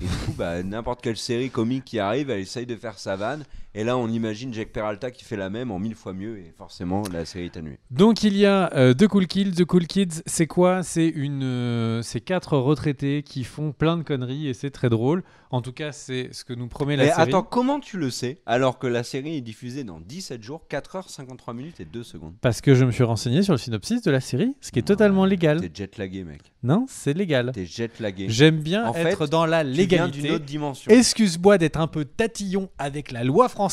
Et 0.00 0.04
du 0.04 0.16
coup, 0.26 0.32
bah, 0.36 0.62
n'importe 0.62 1.00
quelle 1.00 1.16
série 1.16 1.48
comique 1.48 1.86
qui 1.86 1.98
arrive, 1.98 2.28
elle 2.28 2.40
essaye 2.40 2.66
de 2.66 2.76
faire 2.76 2.98
sa 2.98 3.16
vanne. 3.16 3.44
Et 3.78 3.84
là, 3.84 3.98
on 3.98 4.08
imagine 4.08 4.54
Jack 4.54 4.72
Peralta 4.72 5.10
qui 5.10 5.22
fait 5.22 5.36
la 5.36 5.50
même 5.50 5.70
en 5.70 5.78
mille 5.78 5.94
fois 5.94 6.14
mieux. 6.14 6.38
Et 6.38 6.50
forcément, 6.56 7.02
la 7.12 7.26
série 7.26 7.44
est 7.44 7.56
annulée. 7.58 7.78
Donc 7.90 8.22
il 8.22 8.34
y 8.34 8.46
a 8.46 8.72
euh, 8.74 8.94
The 8.94 9.06
Cool 9.06 9.26
Kids. 9.26 9.52
The 9.52 9.66
Cool 9.66 9.86
Kids, 9.86 10.22
c'est 10.24 10.46
quoi? 10.46 10.82
C'est 10.82 11.06
une, 11.06 11.42
euh, 11.42 12.00
c'est 12.00 12.22
quatre 12.22 12.56
retraités 12.56 13.22
qui 13.22 13.44
font 13.44 13.72
plein 13.72 13.98
de 13.98 14.02
conneries 14.02 14.48
et 14.48 14.54
c'est 14.54 14.70
très 14.70 14.88
drôle. 14.88 15.22
En 15.50 15.60
tout 15.60 15.72
cas, 15.72 15.92
c'est 15.92 16.30
ce 16.32 16.42
que 16.44 16.54
nous 16.54 16.68
promet 16.68 16.96
la 16.96 17.04
Mais 17.04 17.10
série. 17.10 17.22
attends, 17.22 17.42
comment 17.42 17.78
tu 17.78 17.98
le 17.98 18.10
sais 18.10 18.38
alors 18.46 18.78
que 18.78 18.86
la 18.86 19.02
série 19.04 19.36
est 19.36 19.40
diffusée 19.42 19.84
dans 19.84 20.00
17 20.00 20.42
jours, 20.42 20.66
4 20.68 20.96
heures, 20.96 21.10
53 21.10 21.52
minutes 21.52 21.78
et 21.78 21.84
2 21.84 22.02
secondes? 22.02 22.34
Parce 22.40 22.62
que 22.62 22.74
je 22.74 22.84
me 22.86 22.90
suis 22.90 23.04
renseigné 23.04 23.42
sur 23.42 23.52
le 23.52 23.58
synopsis 23.58 24.00
de 24.00 24.10
la 24.10 24.20
série, 24.20 24.54
ce 24.62 24.72
qui 24.72 24.78
est 24.78 24.82
totalement 24.82 25.26
légal. 25.26 25.60
T'es 25.60 25.70
jetlagué, 25.72 26.24
mec. 26.24 26.40
Non, 26.62 26.86
c'est 26.88 27.12
légal. 27.12 27.52
T'es 27.52 27.66
jetlagué. 27.66 28.26
J'aime 28.28 28.58
bien 28.58 28.86
En 28.86 28.92
fait, 28.94 29.02
être 29.02 29.26
dans 29.28 29.46
la 29.46 29.62
légalité. 29.62 30.22
d'une 30.22 30.30
autre 30.32 30.44
dimension. 30.46 30.90
Excuse-moi 30.90 31.58
d'être 31.58 31.78
un 31.78 31.86
peu 31.86 32.04
tatillon 32.06 32.70
avec 32.78 33.12
la 33.12 33.22
loi 33.22 33.48
française, 33.48 33.65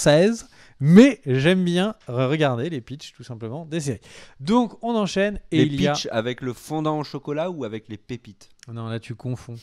mais 0.80 1.22
j'aime 1.26 1.64
bien 1.64 1.96
re- 2.08 2.28
regarder 2.30 2.70
les 2.70 2.82
pitchs 2.82 3.14
tout 3.14 3.24
simplement 3.24 3.66
des 3.66 3.80
séries. 3.80 4.02
Donc 4.40 4.78
on 4.84 4.96
enchaîne 4.96 5.40
et 5.52 5.66
les 5.66 5.74
il 5.76 5.82
y 5.82 5.88
a. 5.88 5.94
pitchs 5.94 6.08
avec 6.12 6.42
le 6.42 6.54
fondant 6.54 7.00
au 7.00 7.04
chocolat 7.04 7.50
ou 7.50 7.64
avec 7.64 7.88
les 7.90 7.98
pépites? 7.98 8.50
Non, 8.72 8.88
là 8.88 9.00
tu 9.00 9.16
confonds. 9.16 9.58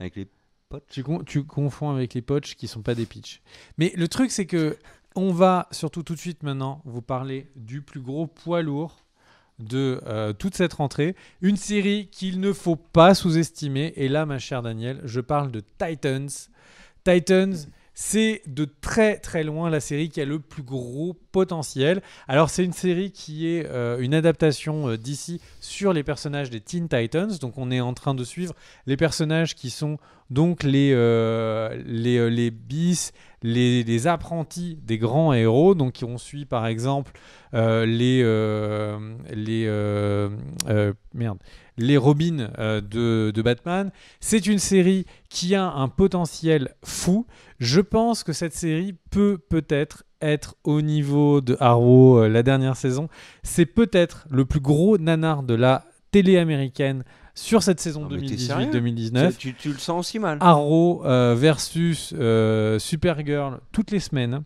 Avec 0.00 0.16
les 0.16 0.26
potes 0.68 0.84
Tu, 0.88 1.02
con- 1.02 1.22
tu 1.24 1.44
confonds 1.44 1.90
avec 1.90 2.14
les 2.14 2.22
poches 2.22 2.54
qui 2.56 2.68
sont 2.68 2.82
pas 2.82 2.94
des 2.94 3.06
pitchs. 3.06 3.40
Mais 3.78 3.92
le 3.96 4.08
truc 4.08 4.30
c'est 4.30 4.46
que 4.46 4.76
on 5.16 5.32
va 5.32 5.66
surtout 5.72 6.02
tout 6.02 6.14
de 6.14 6.20
suite 6.20 6.42
maintenant 6.42 6.80
vous 6.84 7.02
parler 7.02 7.48
du 7.56 7.82
plus 7.82 8.00
gros 8.00 8.26
poids 8.26 8.62
lourd 8.62 8.96
de 9.58 10.00
euh, 10.06 10.32
toute 10.32 10.54
cette 10.54 10.74
rentrée. 10.74 11.16
Une 11.40 11.56
série 11.56 12.08
qu'il 12.12 12.38
ne 12.38 12.52
faut 12.52 12.76
pas 12.76 13.14
sous-estimer. 13.16 13.92
Et 13.96 14.08
là, 14.08 14.24
ma 14.24 14.38
chère 14.38 14.62
Danielle, 14.62 15.00
je 15.02 15.20
parle 15.20 15.50
de 15.50 15.58
Titans. 15.60 16.28
Titans, 17.02 17.56
c'est 18.00 18.42
de 18.46 18.64
très 18.64 19.18
très 19.18 19.42
loin 19.42 19.70
la 19.70 19.80
série 19.80 20.08
qui 20.08 20.20
a 20.20 20.24
le 20.24 20.38
plus 20.38 20.62
gros 20.62 21.14
potentiel. 21.32 22.02
Alors 22.26 22.50
c'est 22.50 22.64
une 22.64 22.72
série 22.72 23.10
qui 23.10 23.48
est 23.48 23.66
euh, 23.66 23.98
une 24.00 24.14
adaptation 24.14 24.88
euh, 24.88 24.96
d'ici 24.96 25.40
sur 25.60 25.92
les 25.92 26.02
personnages 26.02 26.50
des 26.50 26.60
Teen 26.60 26.88
Titans. 26.88 27.30
Donc 27.40 27.58
on 27.58 27.70
est 27.70 27.80
en 27.80 27.94
train 27.94 28.14
de 28.14 28.24
suivre 28.24 28.54
les 28.86 28.96
personnages 28.96 29.54
qui 29.54 29.70
sont 29.70 29.98
donc 30.30 30.62
les, 30.62 30.92
euh, 30.92 31.80
les, 31.86 32.28
les 32.28 32.50
bis, 32.50 33.12
les, 33.42 34.06
apprentis 34.06 34.78
des 34.82 34.98
grands 34.98 35.32
héros. 35.32 35.74
Donc 35.74 36.00
on 36.02 36.18
suit 36.18 36.44
par 36.44 36.66
exemple 36.66 37.12
les, 37.52 38.22
les, 39.30 39.66
merde, 41.14 41.38
les 41.78 41.96
Robins 41.96 42.50
de 42.58 43.42
Batman. 43.42 43.90
C'est 44.20 44.46
une 44.46 44.58
série 44.58 45.06
qui 45.30 45.54
a 45.54 45.64
un 45.64 45.88
potentiel 45.88 46.74
fou. 46.84 47.26
Je 47.58 47.80
pense 47.80 48.22
que 48.22 48.34
cette 48.34 48.54
série 48.54 48.94
peut 49.10 49.38
peut-être 49.38 50.04
être 50.20 50.56
au 50.64 50.82
niveau 50.82 51.40
de 51.40 51.56
Arrow 51.60 52.18
euh, 52.18 52.28
la 52.28 52.42
dernière 52.42 52.76
saison. 52.76 53.08
C'est 53.42 53.66
peut-être 53.66 54.26
le 54.30 54.44
plus 54.44 54.60
gros 54.60 54.98
nanar 54.98 55.42
de 55.42 55.54
la 55.54 55.84
télé 56.10 56.38
américaine 56.38 57.04
sur 57.34 57.62
cette 57.62 57.78
saison 57.78 58.02
Non, 58.02 58.08
mais 58.10 58.26
t'es 58.26 58.36
sérieux 58.36 58.68
2018-2019. 58.72 59.36
tu, 59.36 59.54
tu 59.54 59.72
le 59.72 59.78
sens 59.78 60.00
aussi 60.00 60.18
mal. 60.18 60.38
Arrow 60.40 61.04
euh, 61.04 61.36
versus 61.38 62.12
euh, 62.18 62.78
Supergirl 62.78 63.60
toutes 63.70 63.92
les 63.92 64.00
semaines. 64.00 64.42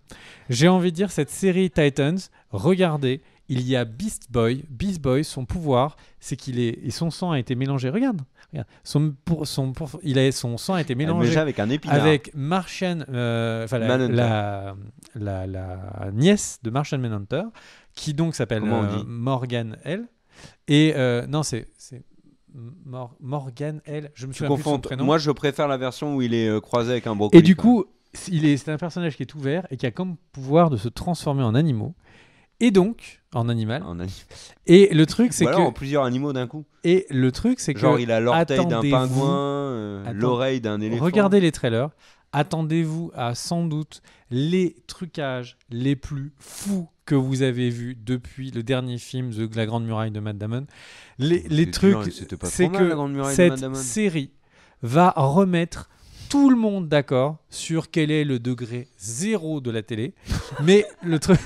J'ai 0.51 0.69
envie 0.69 0.91
de 0.91 0.97
dire 0.97 1.11
cette 1.11 1.31
série 1.31 1.71
Titans, 1.71 2.19
regardez, 2.51 3.23
il 3.49 3.67
y 3.67 3.77
a 3.77 3.85
Beast 3.85 4.31
Boy. 4.31 4.65
Beast 4.69 5.01
Boy, 5.01 5.25
son 5.25 5.47
pouvoir, 5.47 5.97
c'est 6.21 6.37
qu'il 6.37 6.59
est 6.59 6.79
et 6.83 6.91
son 6.91 7.11
sang 7.11 7.31
a 7.31 7.39
été 7.39 7.55
mélangé. 7.55 7.89
Regarde, 7.89 8.21
regarde. 8.53 8.69
Son, 8.85 9.15
pour, 9.25 9.47
son, 9.47 9.73
pour- 9.73 9.99
il 10.03 10.19
a, 10.19 10.31
son 10.33 10.57
sang 10.59 10.75
a 10.75 10.81
été 10.81 10.95
mélangé 10.95 11.37
avec 11.39 11.59
un 11.59 11.69
épinard. 11.71 12.01
avec 12.01 12.35
Martian, 12.35 13.01
euh, 13.09 13.67
la, 13.71 13.79
Manhunter. 13.79 14.13
la, 14.15 14.75
la- 15.15 15.47
la 15.47 16.11
nièce 16.13 16.59
de 16.63 16.71
Martian 16.71 16.99
Manhunter, 16.99 17.43
qui 17.95 18.15
donc 18.15 18.35
s'appelle 18.35 18.63
euh, 18.65 19.03
Morgan 19.07 19.77
L. 19.85 20.07
Et 20.69 20.95
euh, 20.97 21.27
non, 21.27 21.43
c'est 21.43 21.69
c'est 21.77 22.03
Mor- 22.85 23.17
Morgan 23.21 23.81
L. 23.85 24.11
Je 24.15 24.27
me 24.27 24.33
son 24.33 24.47
confonds. 24.47 24.81
Moi, 24.99 25.19
je 25.19 25.31
préfère 25.31 25.69
la 25.69 25.77
version 25.77 26.17
où 26.17 26.23
il 26.23 26.35
est 26.35 26.49
euh, 26.49 26.61
croisé 26.61 26.93
avec 26.93 27.07
un 27.07 27.15
brocoli. 27.17 27.39
Et 27.39 27.43
du 27.43 27.57
coup, 27.57 27.85
il 28.29 28.45
est, 28.45 28.57
c'est 28.59 28.71
un 28.71 28.77
personnage 28.77 29.17
qui 29.17 29.23
est 29.23 29.35
ouvert 29.35 29.67
et 29.71 29.77
qui 29.77 29.87
a 29.87 29.91
comme 29.91 30.17
pouvoir 30.33 30.69
de 30.71 30.77
se 30.77 30.89
transformer 30.89 31.43
en 31.43 31.55
animaux. 31.55 31.95
Et 32.63 32.71
donc, 32.71 33.21
en 33.35 33.49
animal. 33.49 33.83
En 33.83 33.99
ani- 34.01 34.25
Et 34.67 34.95
le 34.95 35.05
truc, 35.05 35.33
c'est 35.33 35.47
alors 35.47 35.59
que. 35.61 35.65
en 35.65 35.73
plusieurs 35.73 36.05
animaux 36.05 36.33
d'un 36.33 36.47
coup. 36.47 36.65
Et 36.85 37.07
le 37.11 37.31
truc, 37.33 37.59
c'est 37.61 37.75
que. 37.75 37.81
Genre, 37.81 37.99
il 37.99 38.11
a 38.13 38.21
l'orteil 38.21 38.65
d'un 38.67 38.81
pingouin, 38.81 39.37
euh, 39.37 40.05
Attends- 40.05 40.13
l'oreille 40.17 40.61
d'un 40.61 40.81
éléphant. 40.81 41.05
Regardez 41.05 41.41
les 41.41 41.51
trailers. 41.53 41.91
Attendez-vous 42.33 43.11
à 43.15 43.35
sans 43.35 43.67
doute 43.67 44.01
les 44.31 44.77
trucages 44.87 45.59
les 45.71 45.97
plus 45.97 46.33
fous 46.39 46.89
que 47.05 47.15
vous 47.15 47.43
avez 47.43 47.69
vus 47.69 47.95
depuis 48.01 48.51
le 48.53 48.63
dernier 48.63 48.97
film 48.97 49.31
The 49.35 49.55
La 49.55 49.67
Grande 49.67 49.85
Muraille 49.85 50.13
de 50.13 50.21
Matt 50.21 50.39
Damon. 50.39 50.67
Les, 51.19 51.45
les 51.51 51.71
trucs, 51.71 51.97
c'est 52.43 52.69
que 52.71 53.03
cette 53.35 53.77
série 53.77 54.31
va 54.83 55.13
remettre 55.17 55.91
tout 56.31 56.49
le 56.49 56.57
monde 56.57 56.89
d'accord 56.89 57.37
sur 57.51 57.91
quel 57.91 58.11
est 58.11 58.25
le 58.25 58.39
degré 58.39 58.89
zéro 58.99 59.61
de 59.61 59.71
la 59.71 59.83
télé. 59.83 60.15
Mais 60.63 60.87
le 61.03 61.19
truc. 61.19 61.39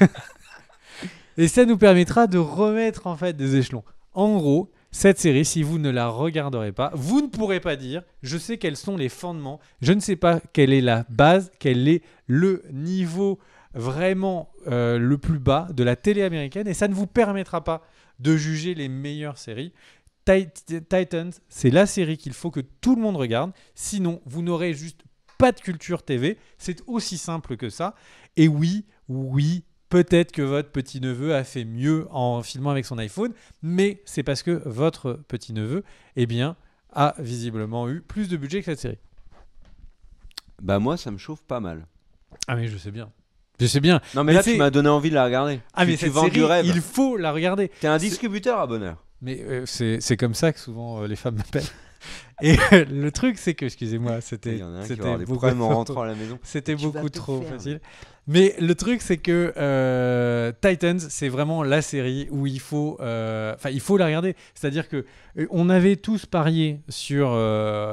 Et 1.37 1.49
ça 1.49 1.65
nous 1.65 1.77
permettra 1.79 2.27
de 2.27 2.39
remettre 2.39 3.07
en 3.07 3.17
fait 3.17 3.37
des 3.37 3.57
échelons. 3.57 3.85
En 4.15 4.37
gros, 4.37 4.71
cette 4.91 5.19
série, 5.19 5.45
si 5.45 5.63
vous 5.63 5.79
ne 5.79 5.91
la 5.91 6.09
regarderez 6.09 6.73
pas, 6.73 6.91
vous 6.95 7.21
ne 7.21 7.27
pourrez 7.27 7.61
pas 7.61 7.77
dire 7.77 8.03
je 8.23 8.39
sais 8.39 8.57
quels 8.57 8.77
sont 8.79 8.97
les 8.97 9.11
fondements, 9.11 9.61
je 9.83 9.93
ne 9.93 10.01
sais 10.01 10.17
pas 10.17 10.41
quelle 10.53 10.73
est 10.73 10.81
la 10.81 11.05
base, 11.11 11.51
quel 11.59 11.87
est 11.89 12.03
le 12.27 12.63
niveau 12.73 13.39
vraiment 13.75 14.51
euh, 14.69 14.99
le 14.99 15.19
plus 15.19 15.39
bas 15.39 15.69
de 15.75 15.85
la 15.85 15.97
télé 15.97 16.23
américaine 16.23 16.67
et 16.67 16.73
ça 16.73 16.89
ne 16.89 16.95
vous 16.95 17.07
permettra 17.07 17.63
pas 17.63 17.83
de 18.21 18.35
juger 18.37 18.75
les 18.75 18.89
meilleures 18.89 19.37
séries. 19.37 19.75
Tit- 20.25 20.49
Titans, 20.89 21.31
c'est 21.51 21.71
la 21.71 21.85
série 21.85 22.17
qu'il 22.17 22.33
faut 22.33 22.51
que 22.51 22.61
tout 22.81 22.97
le 22.97 23.03
monde 23.03 23.17
regarde, 23.17 23.53
sinon 23.75 24.23
vous 24.25 24.41
n'aurez 24.41 24.73
juste 24.73 25.03
pas 25.37 25.53
de 25.53 25.61
culture 25.61 26.03
TV. 26.03 26.39
C'est 26.57 26.83
aussi 26.87 27.19
simple 27.19 27.59
que 27.59 27.69
ça. 27.69 27.95
Et 28.39 28.49
oui, 28.49 28.87
oui, 29.11 29.65
peut-être 29.89 30.33
que 30.33 30.43
votre 30.43 30.71
petit-neveu 30.71 31.35
a 31.35 31.45
fait 31.45 31.65
mieux 31.65 32.07
en 32.11 32.43
filmant 32.43 32.71
avec 32.71 32.85
son 32.85 32.99
iPhone, 32.99 33.33
mais 33.63 34.03
c'est 34.05 34.23
parce 34.23 34.43
que 34.43 34.63
votre 34.67 35.13
petit-neveu, 35.29 35.85
eh 36.17 36.27
bien, 36.27 36.57
a 36.93 37.15
visiblement 37.19 37.89
eu 37.89 38.01
plus 38.01 38.29
de 38.29 38.37
budget 38.37 38.61
que 38.61 38.67
cette 38.67 38.81
série. 38.81 38.99
Bah, 40.63 40.79
moi, 40.79 40.97
ça 40.97 41.11
me 41.11 41.19
chauffe 41.19 41.43
pas 41.43 41.61
mal. 41.61 41.87
Ah 42.49 42.57
mais 42.57 42.69
je 42.69 42.77
sais 42.77 42.91
bien. 42.91 43.11
Je 43.61 43.67
sais 43.67 43.81
bien. 43.81 44.01
Non, 44.15 44.23
mais, 44.25 44.33
Mais 44.33 44.39
là, 44.39 44.43
tu 44.43 44.57
m'as 44.57 44.71
donné 44.71 44.89
envie 44.89 45.11
de 45.11 45.15
la 45.15 45.25
regarder. 45.25 45.61
Ah 45.75 45.85
tu, 45.85 45.91
mais 45.91 45.97
tu 45.97 46.05
cette 46.05 46.13
vends 46.13 46.23
série, 46.23 46.33
du 46.33 46.45
rêve. 46.45 46.67
il 46.67 46.81
faut 46.81 47.17
la 47.17 47.33
regarder. 47.33 47.71
T'es 47.81 47.87
un 47.89 47.99
distributeur 47.99 48.59
à 48.59 48.67
bonheur. 48.67 49.03
Mais 49.23 49.41
euh, 49.43 49.65
c'est 49.65 49.99
c'est 50.03 50.19
comme 50.19 50.35
ça 50.35 50.53
que 50.53 50.59
souvent 50.61 51.03
euh, 51.03 51.07
les 51.07 51.17
femmes 51.17 51.37
m'appellent. 51.37 51.63
Et 52.43 52.57
euh, 52.73 52.85
le 52.85 53.11
truc, 53.11 53.39
c'est 53.39 53.55
que, 53.55 53.65
excusez-moi, 53.65 54.21
c'était 54.21 54.53
Il 54.57 54.59
y 54.59 54.63
en 54.63 54.75
a 54.75 54.79
un 54.79 54.83
qui 54.83 54.89
c'était 54.89 55.01
va 55.01 55.07
avoir 55.07 55.19
des 55.19 55.25
beaucoup 55.25 55.47
en 55.47 55.51
trop- 55.55 55.69
rentrant 55.69 56.03
à 56.03 56.07
la 56.07 56.15
maison. 56.15 56.39
C'était 56.43 56.75
beaucoup 56.77 57.09
trop 57.09 57.41
faire, 57.41 57.51
facile. 57.55 57.81
Mais 58.29 58.57
le 58.59 58.75
truc, 58.75 59.03
c'est 59.03 59.19
que 59.19 59.53
euh, 59.57 60.51
Titans, 60.61 60.99
c'est 60.99 61.29
vraiment 61.29 61.63
la 61.63 61.81
série 61.81 62.27
où 62.31 62.47
il 62.47 62.59
faut, 62.59 62.97
euh, 63.01 63.55
enfin, 63.55 63.71
il 63.71 63.81
faut 63.81 63.97
la 63.97 64.07
regarder. 64.07 64.35
C'est-à-dire 64.55 64.89
que 64.89 65.05
euh, 65.39 65.47
on 65.51 65.71
avait 65.71 65.95
tous 65.95 66.27
parié 66.27 66.81
sur 66.89 67.37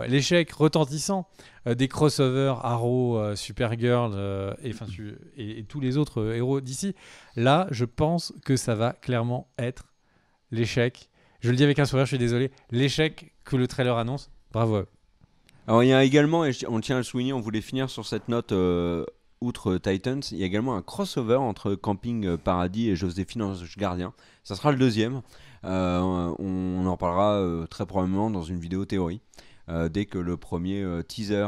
l'échec 0.07 0.51
retentissant 0.51 1.27
des 1.65 1.87
crossovers 1.87 2.59
Arrow, 2.63 3.35
Supergirl 3.35 4.55
et, 4.63 4.73
et, 5.37 5.59
et 5.59 5.63
tous 5.63 5.79
les 5.79 5.97
autres 5.97 6.33
héros 6.33 6.61
d'ici. 6.61 6.95
Là, 7.35 7.67
je 7.69 7.85
pense 7.85 8.33
que 8.43 8.55
ça 8.55 8.75
va 8.75 8.93
clairement 8.93 9.47
être 9.59 9.93
l'échec. 10.51 11.09
Je 11.41 11.51
le 11.51 11.55
dis 11.55 11.63
avec 11.63 11.77
un 11.77 11.85
sourire, 11.85 12.05
je 12.05 12.09
suis 12.09 12.17
désolé. 12.17 12.51
L'échec 12.71 13.33
que 13.45 13.55
le 13.55 13.67
trailer 13.67 13.97
annonce. 13.97 14.31
Bravo. 14.51 14.83
Alors 15.67 15.83
il 15.83 15.89
y 15.89 15.93
a 15.93 16.03
également, 16.03 16.43
et 16.43 16.51
on 16.67 16.79
tient 16.79 16.95
à 16.97 16.99
le 16.99 17.03
souligner, 17.03 17.33
on 17.33 17.39
voulait 17.39 17.61
finir 17.61 17.89
sur 17.89 18.05
cette 18.05 18.27
note, 18.27 18.51
outre 19.43 19.77
Titans, 19.77 20.21
il 20.31 20.37
y 20.37 20.43
a 20.43 20.45
également 20.45 20.75
un 20.75 20.81
crossover 20.81 21.35
entre 21.35 21.75
Camping 21.75 22.25
euh, 22.25 22.37
Paradis 22.37 22.89
et 22.89 22.95
Joséphine 22.95 23.41
Ange 23.43 23.77
Gardien. 23.77 24.13
Ça 24.43 24.55
sera 24.55 24.71
le 24.71 24.77
deuxième. 24.77 25.21
Euh, 25.65 26.33
on 26.39 26.85
en 26.85 26.97
parlera 26.97 27.35
euh, 27.35 27.65
très 27.67 27.85
probablement 27.85 28.29
dans 28.29 28.43
une 28.43 28.59
vidéo 28.59 28.83
théorie, 28.85 29.21
euh, 29.69 29.87
dès 29.89 30.05
que 30.05 30.17
le 30.17 30.35
premier 30.37 30.85
teaser 31.07 31.47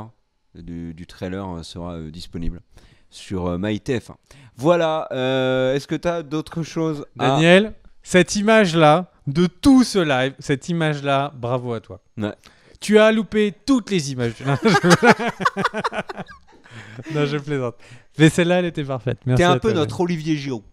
du, 0.55 0.93
du 0.93 1.05
trailer 1.07 1.65
sera 1.65 1.99
disponible 2.01 2.61
sur 3.09 3.57
MyTF1. 3.57 4.15
Voilà, 4.57 5.07
est-ce 5.75 5.87
que 5.87 5.95
tu 5.95 6.07
as 6.07 6.23
d'autres 6.23 6.63
choses 6.63 7.05
à- 7.19 7.27
Daniel, 7.29 7.73
cette 8.03 8.35
image-là, 8.35 9.11
de 9.27 9.47
tout 9.47 9.83
ce 9.83 9.99
live, 9.99 10.33
cette 10.39 10.69
image-là, 10.69 11.33
bravo 11.35 11.73
à 11.73 11.79
toi. 11.81 11.99
Ouais. 12.17 12.33
Tu 12.79 12.99
as 12.99 13.11
loupé 13.11 13.53
toutes 13.65 13.89
les 13.89 14.11
images. 14.11 14.35
Non, 17.13 17.25
je, 17.25 17.37
plaisante. 17.37 17.75
Mais 18.17 18.29
celle-là, 18.29 18.59
elle 18.59 18.65
était 18.65 18.83
parfaite. 18.83 19.19
Merci 19.25 19.39
T'es 19.39 19.43
un 19.45 19.59
peu 19.59 19.71
notre 19.73 19.99
Olivier 20.01 20.35
Giraud. 20.37 20.63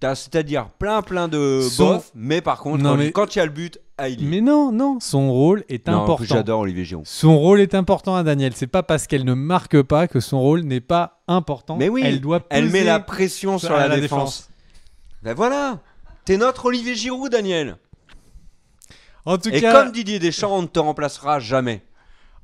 T'as- 0.00 0.14
C'est-à-dire 0.14 0.68
plein 0.78 1.00
plein 1.02 1.26
de 1.28 1.60
Son- 1.62 1.94
bof, 1.94 2.10
mais 2.14 2.40
par 2.42 2.58
contre, 2.60 2.82
Non, 2.82 2.90
quand- 2.90 2.96
mais- 2.96 3.12
quand 3.12 3.34
il 3.34 3.38
y 3.38 3.42
a 3.42 3.46
le 3.46 3.52
but, 3.52 3.78
Heidi. 3.98 4.26
Mais 4.26 4.42
non, 4.42 4.72
non, 4.72 4.98
son 5.00 5.32
rôle 5.32 5.64
est 5.70 5.86
Non, 5.88 5.94
en 5.94 5.96
plus, 6.00 6.02
important. 6.02 6.34
J'adore 6.34 6.60
Olivier 6.60 6.84
Giroud. 6.84 7.06
Son 7.06 7.38
rôle 7.38 7.60
est 7.60 7.74
important 7.74 8.14
à 8.14 8.22
Daniel. 8.22 8.52
C'est 8.54 8.66
pas 8.66 8.82
parce 8.82 9.06
qu'elle 9.06 9.24
ne 9.24 9.32
marque 9.32 9.80
pas 9.80 10.06
que 10.06 10.20
son 10.20 10.38
rôle 10.38 10.60
n'est 10.64 10.82
pas 10.82 11.22
important. 11.28 11.76
Mais 11.76 11.88
oui, 11.88 12.02
elle 12.04 12.20
doit 12.20 12.42
Elle 12.50 12.66
peser 12.66 12.78
met 12.80 12.84
la 12.84 13.00
pression 13.00 13.58
sur 13.58 13.72
à 13.72 13.88
la, 13.88 13.98
défense. 13.98 14.50
Ben 15.22 15.32
voilà, 15.32 15.80
t'es 16.26 16.36
notre 16.36 16.66
Olivier 16.66 16.94
Giroud, 16.94 17.32
Daniel. 17.32 17.78
En 19.24 19.38
tout 19.38 19.48
Et 19.48 19.60
cas, 19.62 19.72
comme 19.72 19.92
Didier 19.92 20.18
Deschamps, 20.18 20.56
on 20.56 20.62
ne 20.62 20.66
te 20.66 20.78
remplacera 20.78 21.40
jamais. 21.40 21.82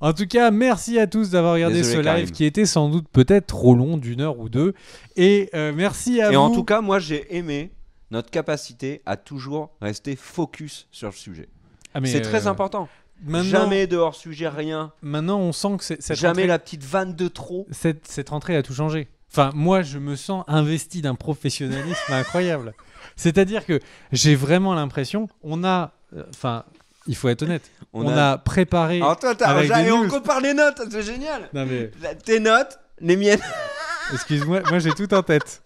En 0.02 0.12
tout 0.12 0.26
cas, 0.26 0.50
merci 0.50 0.98
à 0.98 1.06
tous 1.06 1.30
d'avoir 1.30 1.54
regardé 1.54 1.76
Désolé, 1.76 1.94
ce 1.94 1.98
live 2.00 2.04
Karim. 2.06 2.30
qui 2.32 2.44
était 2.44 2.66
sans 2.66 2.88
doute 2.90 3.06
peut-être 3.12 3.46
trop 3.46 3.74
long, 3.74 3.96
d'une 3.96 4.20
heure 4.20 4.38
ou 4.40 4.48
deux. 4.48 4.74
Et 5.16 5.48
euh, 5.54 5.72
merci 5.74 6.20
à 6.20 6.30
Et 6.32 6.34
vous. 6.34 6.40
en 6.42 6.50
tout 6.50 6.64
cas, 6.64 6.80
moi, 6.80 6.98
j'ai 6.98 7.34
aimé 7.36 7.70
notre 8.10 8.28
capacité 8.30 9.00
à 9.06 9.16
toujours 9.16 9.70
rester 9.80 10.16
focus 10.16 10.88
sur 10.90 11.08
le 11.08 11.14
sujet. 11.14 11.48
Ah, 11.94 12.00
mais, 12.00 12.08
C'est 12.08 12.20
très 12.20 12.46
euh, 12.46 12.50
important. 12.50 12.88
Maintenant, 13.24 13.60
Jamais 13.60 13.86
de 13.86 13.96
hors 13.96 14.16
sujet, 14.16 14.48
rien. 14.48 14.92
maintenant, 15.02 15.38
on 15.38 15.52
sent 15.52 15.76
que 15.78 15.84
c'est- 15.84 16.02
cette, 16.02 16.16
Jamais 16.18 16.30
rentrée, 16.42 16.46
la 16.48 16.58
petite 16.58 16.82
vanne 16.84 17.14
de 17.14 17.28
trop. 17.28 17.68
cette, 17.70 18.08
cette 18.08 18.30
rentrée 18.30 18.56
a 18.56 18.62
tout 18.64 18.74
changé. 18.74 19.06
Enfin, 19.30 19.52
moi, 19.54 19.82
je 19.82 19.98
me 19.98 20.16
sens 20.16 20.44
investi 20.48 21.00
d'un 21.00 21.14
professionnalisme 21.14 21.94
incroyable. 22.12 22.74
C'est-à-dire 23.14 23.64
que 23.64 23.78
j'ai 24.10 24.34
vraiment 24.34 24.74
l'impression, 24.74 25.28
on 25.44 25.62
a, 25.62 25.92
euh, 26.16 26.24
enfin, 26.30 26.64
il 27.06 27.16
faut 27.16 27.28
être 27.28 27.42
honnête, 27.42 27.62
on, 27.92 28.08
a... 28.08 28.38
préparé. 28.38 28.96
Alors 28.96 29.18
toi, 29.18 29.34
t'as- 29.34 29.48
avec 29.50 29.72
des 29.72 29.80
et 29.88 29.92
on 29.92 30.04
news. 30.04 30.08
compare 30.08 30.40
les 30.40 30.54
notes, 30.54 30.80
c'est 30.90 31.02
génial. 31.02 31.48
Non 31.52 31.66
mais, 31.66 31.90
Tes 32.24 32.40
notes, 32.40 32.78
les 33.00 33.16
miennes. 33.16 33.40
excuse-moi, 34.12 34.60
moi 34.68 34.78
j'ai 34.78 34.92
tout 34.92 35.12
en 35.14 35.22
tête. 35.22 35.62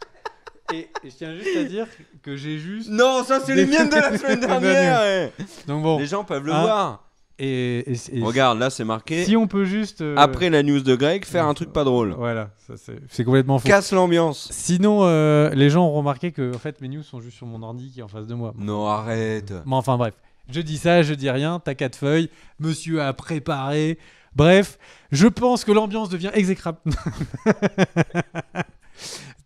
Et, 0.73 0.89
et 1.05 1.11
je 1.11 1.15
tiens 1.17 1.35
juste 1.35 1.57
à 1.57 1.65
dire 1.65 1.87
que 2.23 2.35
j'ai 2.37 2.59
juste. 2.59 2.89
Non, 2.91 3.23
ça 3.25 3.41
c'est 3.45 3.55
les 3.55 3.67
miennes 3.67 3.89
de 3.89 3.95
la 3.95 4.19
semaine 4.19 4.41
dernière. 4.41 5.01
eh. 5.05 5.43
Donc 5.69 5.83
bon. 5.83 5.99
Les 5.99 6.07
gens 6.07 6.25
peuvent 6.25 6.45
le 6.45 6.53
Ah, 6.53 6.61
voir. 6.63 7.03
Et, 7.39 7.81
et- 7.93 7.97
et- 8.15 8.23
Regarde, 8.23 8.59
là 8.59 8.71
c'est 8.71 8.83
marqué. 8.85 9.25
si 9.25 9.37
on 9.37 9.47
peut 9.47 9.65
juste. 9.67 10.01
euh, 10.01 10.15
Après 10.17 10.49
la 10.51 10.63
news 10.63 10.81
de 10.81 10.97
Greg, 10.97 11.25
faire 11.27 11.47
un 11.47 11.53
truc 11.55 11.71
pas 11.73 11.85
drôle. 11.85 12.15
Voilà, 12.17 12.49
ça, 12.67 12.75
c'est 12.79 12.99
c'est 13.11 13.25
complètement 13.25 13.59
faux. 13.59 13.69
Casse 13.69 13.93
l'ambiance. 13.93 14.49
Sinon, 14.51 15.01
euh, 15.05 15.51
les 15.51 15.69
gens 15.71 15.85
ont 15.87 15.93
remarqué 15.93 16.33
que 16.33 16.53
en 16.55 16.59
fait, 16.59 16.81
mes 16.81 16.89
news 16.89 17.03
sont 17.03 17.21
juste 17.21 17.37
sur 17.37 17.47
mon 17.47 17.63
ordi 17.63 17.93
qui 17.93 18.01
est 18.01 18.03
en 18.03 18.09
face 18.09 18.27
de 18.27 18.35
moi. 18.35 18.55
Non, 18.59 18.87
arrête. 18.89 19.53
Mais 19.67 19.75
enfin, 19.77 19.97
bref. 19.99 20.15
Je 20.51 20.61
dis 20.61 20.79
ça, 20.79 21.03
je 21.03 21.15
dis 21.15 21.31
rien. 21.31 21.61
T'as 21.65 21.75
quatre 21.75 21.97
feuilles. 21.97 22.31
Monsieur 22.59 23.03
a 23.03 23.13
préparé. 23.13 23.99
Bref, 24.35 24.79
je 25.13 25.27
pense 25.27 25.65
que 25.65 25.73
l'ambiance 25.73 26.09
devient 26.09 26.31
exécrable. 26.35 26.79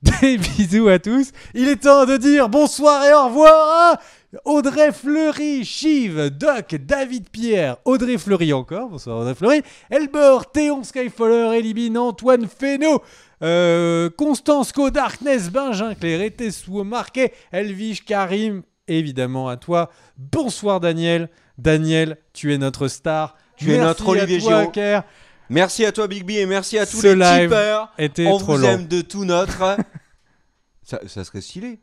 Des 0.02 0.38
bisous 0.38 0.88
à 0.88 0.98
tous. 0.98 1.32
Il 1.54 1.68
est 1.68 1.82
temps 1.82 2.06
de 2.06 2.16
dire 2.16 2.48
bonsoir 2.48 3.04
et 3.04 3.12
au 3.12 3.26
revoir 3.26 3.92
à 3.92 4.00
Audrey 4.44 4.92
Fleury, 4.92 5.64
Chive, 5.64 6.30
Doc, 6.30 6.74
David 6.74 7.28
Pierre, 7.30 7.76
Audrey 7.84 8.16
Fleury 8.16 8.52
encore, 8.52 8.88
bonsoir 8.88 9.18
Audrey 9.18 9.34
Fleury, 9.34 9.62
Elbor, 9.90 10.50
Théon 10.50 10.84
Skyfaller, 10.84 11.58
Elibine, 11.58 11.98
Antoine 11.98 12.46
Fesneau, 12.46 13.02
euh, 13.42 14.08
Constance 14.16 14.70
Co, 14.70 14.90
Darkness, 14.90 15.50
Benjamin 15.50 15.94
Claire, 15.94 16.30
Tessou, 16.36 16.84
Marquet, 16.84 17.32
Elvige, 17.50 18.04
Karim, 18.04 18.62
évidemment 18.98 19.48
à 19.48 19.56
toi. 19.56 19.90
Bonsoir 20.16 20.80
Daniel. 20.80 21.28
Daniel, 21.58 22.18
tu 22.32 22.52
es 22.54 22.58
notre 22.58 22.88
star. 22.88 23.36
Tu 23.56 23.72
es 23.72 23.78
notre 23.78 24.08
Olivier 24.08 24.36
à 24.52 24.66
toi. 24.66 25.04
Merci 25.50 25.84
à 25.84 25.92
toi 25.92 26.06
Big 26.06 26.24
B 26.24 26.30
et 26.30 26.46
merci 26.46 26.78
à 26.78 26.86
tous 26.86 27.00
Ce 27.00 27.06
les 27.08 27.16
live 27.16 27.48
tipeurs. 27.50 27.92
Était 27.98 28.26
On 28.26 28.38
trop 28.38 28.54
vous 28.56 28.62
long. 28.62 28.68
aime 28.68 28.86
de 28.86 29.00
tout 29.02 29.24
notre. 29.24 29.76
ça, 30.82 31.00
ça 31.06 31.24
serait 31.24 31.40
stylé. 31.40 31.80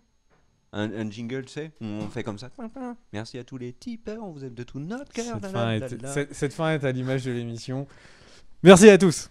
Un, 0.73 0.91
un 0.91 1.09
jingle, 1.09 1.45
tu 1.45 1.53
sais, 1.53 1.71
on 1.81 2.07
fait 2.09 2.23
comme 2.23 2.37
ça. 2.37 2.49
Merci 3.13 3.37
à 3.37 3.43
tous 3.43 3.57
les 3.57 3.71
tipeurs, 3.73 4.21
on 4.21 4.31
vous 4.31 4.43
aime 4.43 4.53
de 4.53 4.63
tout 4.63 4.79
notre 4.79 5.11
cœur. 5.13 5.37
Cette 5.89 6.07
cette- 6.07 6.33
cette 6.33 6.53
fin 6.53 6.71
est 6.73 6.83
à 6.83 6.91
l'image 6.91 7.23
de 7.23 7.31
l'émission. 7.31 7.87
Merci 8.63 8.89
à 8.89 8.97
tous. 8.97 9.29